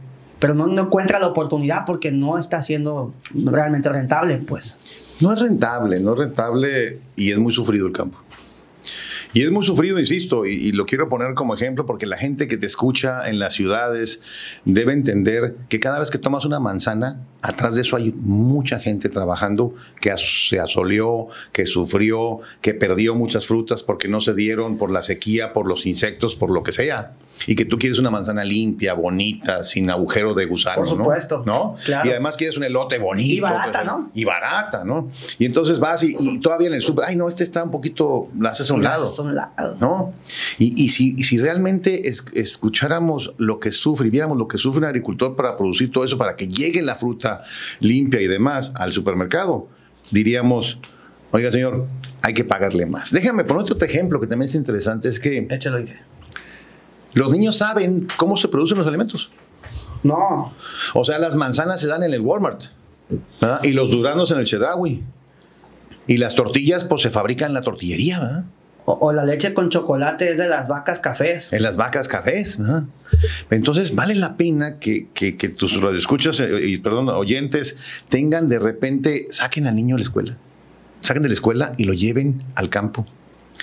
[0.45, 4.79] pero no, encuentra la oportunidad porque no está siendo realmente rentable, pues.
[5.21, 8.19] No es rentable, no es rentable y es muy sufrido el campo.
[9.33, 12.59] Y es muy sufrido, insisto, y, lo quiero poner como ejemplo porque la gente que
[12.59, 14.21] te escucha en las ciudades
[14.67, 19.09] debe entender que cada vez que tomas una manzana, atrás de eso hay mucha gente
[19.09, 24.93] trabajando que se asoleó, que sufrió, que perdió muchas frutas porque no se dieron por
[24.93, 27.15] la sequía, por los insectos, por lo que sea.
[27.47, 31.53] Y que tú quieres una manzana limpia, bonita, sin agujero de gusano, Por supuesto, ¿no?
[31.53, 31.77] ¿No?
[31.85, 32.09] claro.
[32.09, 33.33] Y además quieres un elote bonito.
[33.35, 34.11] Y barata, pues, ¿no?
[34.15, 35.11] y barata, ¿no?
[35.39, 38.29] Y entonces vas y, y todavía en el súper, ay, no, este está un poquito,
[38.39, 39.05] la haces a un lado.
[39.05, 39.77] haces a un lado.
[39.81, 40.15] ¿No?
[40.59, 44.57] Y, y si, y si realmente es- escucháramos lo que sufre y viéramos lo que
[44.59, 47.43] sufre un agricultor para producir todo eso, para que llegue la fruta
[47.81, 49.69] limpia y demás al supermercado,
[50.11, 50.79] diríamos,
[51.31, 51.87] oiga, señor,
[52.23, 53.11] hay que pagarle más.
[53.13, 56.01] Déjame poner otro ejemplo que también es interesante, es que Échalo, dije.
[57.15, 59.31] Los niños saben cómo se producen los alimentos.
[60.03, 60.53] No,
[60.93, 62.65] O sea, las manzanas se dan en el Walmart
[63.41, 63.61] ¿verdad?
[63.63, 65.03] y los duranos en el Chedraui.
[66.07, 68.45] Y las tortillas, pues se fabrican en la tortillería, ¿verdad?
[68.85, 71.55] o, o la leche con chocolate es de las vacas cafés.
[71.55, 72.59] En las vacas cafés.
[73.51, 77.77] Entonces, vale la pena que, que, que tus radioescuchas eh, y, perdón, oyentes
[78.11, 80.37] tengan de repente, saquen al niño de la escuela.
[81.01, 83.07] Saquen de la escuela y lo lleven al campo.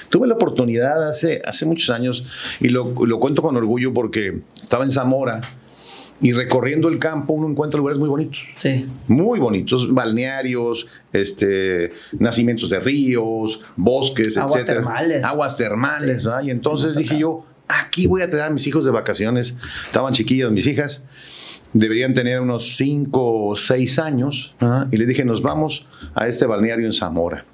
[0.09, 2.25] Tuve la oportunidad hace, hace muchos años
[2.59, 5.41] y lo, lo cuento con orgullo porque estaba en Zamora
[6.23, 8.85] y recorriendo el campo uno encuentra lugares muy bonitos Sí.
[9.07, 14.79] muy bonitos, balnearios, este, nacimientos de ríos, bosques, Aguas etcétera.
[14.81, 15.23] termales.
[15.23, 16.47] Aguas termales, Sí, sí.
[16.47, 19.55] Y entonces dije yo, aquí voy a traer a mis hijos de vacaciones.
[19.87, 21.01] Estaban chiquillas mis hijas,
[21.73, 24.87] deberían tener unos 5 o 6 años, ¿verdad?
[24.91, 27.45] y les dije, nos vamos a este balneario en Zamora.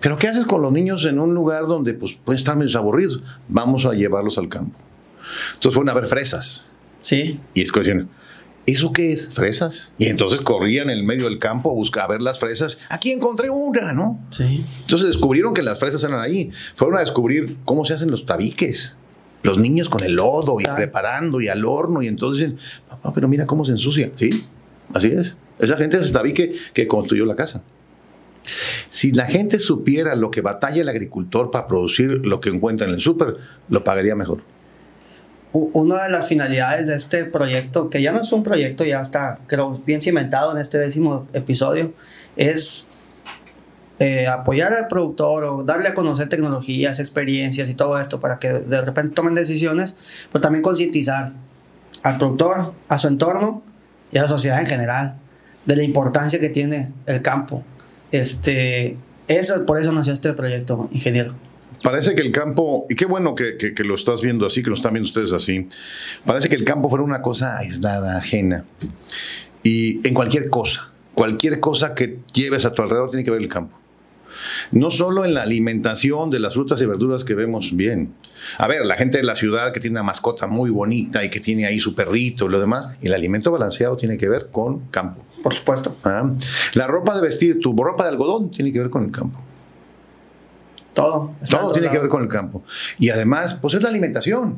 [0.00, 3.22] Pero ¿qué haces con los niños en un lugar donde pues, pueden estar medio aburridos?
[3.48, 4.76] Vamos a llevarlos al campo.
[5.54, 6.72] Entonces fueron a ver fresas.
[7.00, 7.38] Sí.
[7.54, 8.08] Y es decían,
[8.66, 9.28] ¿eso qué es?
[9.34, 9.92] ¿Fresas?
[9.98, 12.78] Y entonces corrían en el medio del campo a buscar a ver las fresas.
[12.88, 14.18] Aquí encontré una, ¿no?
[14.30, 14.64] Sí.
[14.80, 16.50] Entonces descubrieron que las fresas eran ahí.
[16.74, 18.96] Fueron a descubrir cómo se hacen los tabiques.
[19.42, 20.76] Los niños con el lodo y Claro.
[20.76, 22.02] preparando y al horno.
[22.02, 24.10] Y entonces dicen, papá, pero mira cómo se ensucia.
[24.16, 24.46] Sí,
[24.94, 25.36] así es.
[25.58, 27.62] Esa gente es el tabique que construyó la casa.
[28.88, 32.94] Si la gente supiera lo que batalla el agricultor para producir lo que encuentra en
[32.94, 33.36] el súper,
[33.68, 34.42] lo pagaría mejor.
[35.52, 39.40] una de las finalidades de este proyecto, que ya no es un proyecto, ya está,
[39.48, 41.92] creo, bien cimentado en este décimo episodio,
[42.36, 42.86] es
[44.02, 48.50] eh, apoyar al productor o darle a conocer tecnologías, experiencias y todo esto para que
[48.50, 49.94] de repente tomen decisiones,
[50.32, 51.32] pero también concientizar
[52.02, 53.62] al productor, a su entorno
[54.10, 55.16] y a la sociedad en general
[55.66, 57.62] de la importancia que tiene el campo.
[58.12, 58.96] Este,
[59.28, 61.34] eso, por eso nació este proyecto, ingeniero.
[61.82, 64.92] Parece que el campo, y qué bueno que, lo estás viendo así, que lo están
[64.92, 65.66] viendo ustedes así,
[66.26, 68.66] parece que el campo fuera una cosa aislada, ajena.
[69.62, 73.48] Y en cualquier cosa, cualquier cosa que lleves a tu alrededor tiene que ver el
[73.48, 73.78] campo.
[74.72, 78.14] No solo en la alimentación de las frutas y verduras que vemos bien.
[78.58, 81.40] A ver, la gente de la ciudad que tiene una mascota muy bonita y que
[81.40, 85.24] tiene ahí su perrito y lo demás, el alimento balanceado tiene que ver con campo.
[85.42, 85.96] Por supuesto.
[86.04, 86.30] Ah,
[86.74, 89.40] la ropa de vestir, tu ropa de algodón tiene que ver con el campo.
[90.94, 91.32] Todo.
[91.48, 92.62] Todo tiene que ver con el campo.
[92.98, 94.56] Y además, pues es la alimentación.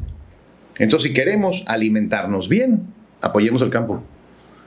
[0.78, 2.86] Entonces, si queremos alimentarnos bien,
[3.20, 4.02] apoyemos el campo.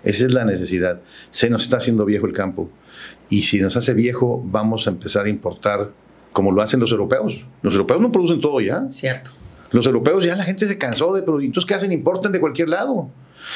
[0.04, 1.02] Esa es la necesidad.
[1.32, 2.70] Se nos está haciendo viejo el campo.
[3.30, 5.92] Y si nos hace viejo, vamos a empezar a importar
[6.32, 7.44] como lo hacen los europeos.
[7.62, 8.86] Los europeos no producen todo ya.
[8.92, 9.32] Cierto.
[9.72, 11.66] Los europeos ya la gente se cansó de productos.
[11.66, 11.92] ¿qué hacen?
[11.92, 13.10] Importan de cualquier lado.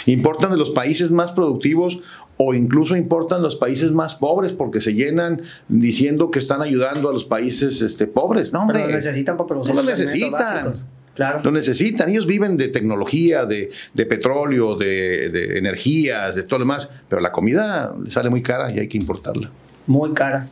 [0.06, 2.00] Importan de los países más productivos
[2.38, 7.14] o incluso importan los países más pobres porque se llenan diciendo que están ayudando a
[7.14, 8.54] los países este, pobres.
[8.54, 8.80] No, hombre.
[8.80, 9.76] Pero lo necesitan para producir.
[9.76, 10.74] No lo necesitan.
[11.16, 11.42] Claro.
[11.44, 12.10] Lo necesitan.
[12.10, 16.88] Ellos viven de tecnología, de, de petróleo, de, de, energías, de todo lo demás.
[17.10, 19.52] Pero la comida sale muy cara y hay que importarla.
[19.86, 20.48] Muy cara.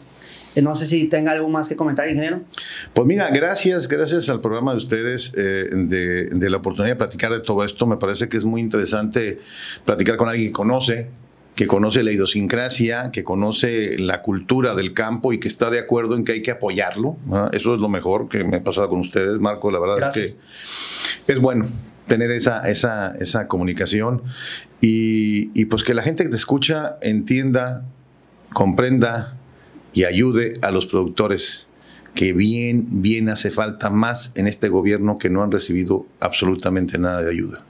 [0.57, 2.41] Eh, no sé si tenga algo más que comentar, ingeniero.
[2.93, 7.31] Pues mira, gracias, gracias al programa de ustedes eh, de, de, la oportunidad de platicar
[7.31, 7.85] de todo esto.
[7.85, 9.39] Me parece que es muy interesante
[9.85, 11.09] platicar con alguien que conoce,
[11.53, 16.15] que conoce la idiosincrasia, que conoce la cultura del campo y que está de acuerdo
[16.15, 17.17] en que hay que apoyarlo.
[17.51, 19.69] Eso es lo mejor que me ha pasado con ustedes, Marco.
[19.69, 20.37] La verdad es
[21.25, 21.67] que es bueno
[22.07, 24.23] tener esa, esa, esa comunicación
[24.81, 27.85] y, y pues que la gente que te escucha entienda,
[28.53, 29.36] comprenda
[29.97, 31.65] y ayude a los productores
[32.13, 37.23] que bien, bien hace falta más en este gobierno que no han recibido absolutamente nada
[37.23, 37.63] de ayuda.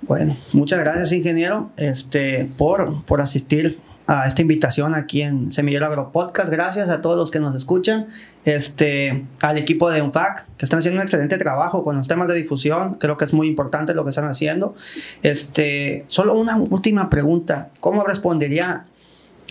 [0.00, 6.12] Bueno, muchas gracias, ingeniero, este, por, por asistir a esta invitación aquí en Semillero Agro
[6.12, 6.48] Podcast.
[6.50, 8.06] Gracias a todos los que nos escuchan,
[8.46, 12.36] este, al equipo de UNFAC, que están haciendo un excelente trabajo con los temas de
[12.36, 12.94] difusión.
[12.94, 14.74] Creo que es muy importante lo que están haciendo.
[15.22, 17.68] Este, solo una última pregunta.
[17.80, 18.86] ¿Cómo respondería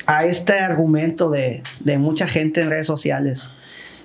[0.06, 3.49] a este argumento de, de mucha gente en redes sociales,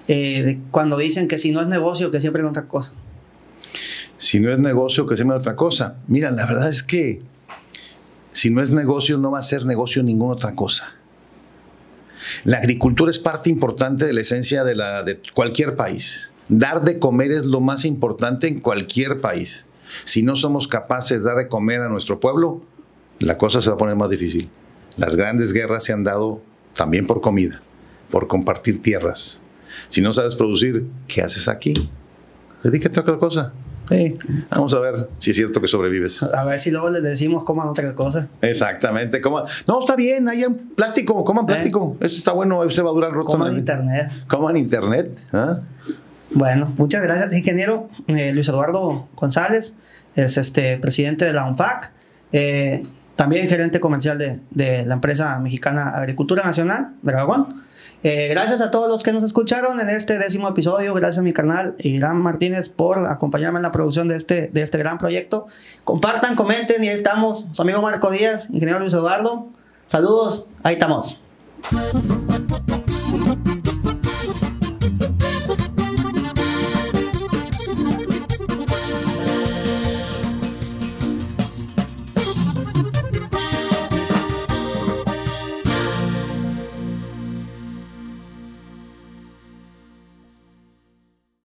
[0.08, 2.94] eh, cuando dicen que si no es negocio, que siempre es otra cosa.
[4.16, 5.96] Si no es negocio, que siempre es otra cosa.
[6.06, 7.22] Mira, la verdad es que
[8.32, 10.94] si no es negocio, no va a ser negocio ninguna otra cosa.
[12.44, 16.32] La agricultura es parte importante de la esencia de, la, de cualquier país.
[16.48, 19.66] Dar de comer es lo más importante en cualquier país.
[20.04, 22.62] Si no somos capaces de dar de comer a nuestro pueblo,
[23.18, 24.50] la cosa se va a poner más difícil.
[25.00, 26.42] Las grandes guerras se han dado
[26.74, 27.62] también por comida,
[28.10, 29.40] por compartir tierras.
[29.88, 31.72] Si no sabes producir, ¿qué haces aquí?
[32.62, 33.54] Dedícate a otra cosa.
[34.50, 36.22] vamos a ver si es cierto que sobrevives.
[36.22, 38.28] A ver si luego les decimos coman otra cosa.
[38.42, 39.22] Exactamente.
[39.66, 40.44] No, está bien, hay
[40.76, 41.96] plástico, coman plástico.
[41.98, 42.04] ¿Eh?
[42.04, 43.32] Eso está bueno, eso va a durar roto.
[43.32, 44.12] Coman internet.
[44.26, 45.18] Coman internet.
[45.32, 45.60] ¿ah?
[46.30, 49.74] Bueno, muchas gracias, ingeniero eh, Luis Eduardo González,
[50.14, 51.90] es este presidente de la UNFAC.
[52.32, 52.82] Eh,
[53.20, 57.48] también gerente comercial de, de la empresa mexicana Agricultura Nacional, Dragón.
[58.02, 60.94] Eh, gracias a todos los que nos escucharon en este décimo episodio.
[60.94, 64.78] Gracias a mi canal Irán Martínez por acompañarme en la producción de este, de este
[64.78, 65.48] gran proyecto.
[65.84, 67.46] Compartan, comenten y ahí estamos.
[67.52, 69.48] Su amigo Marco Díaz, ingeniero Luis Eduardo.
[69.86, 71.20] Saludos, ahí estamos.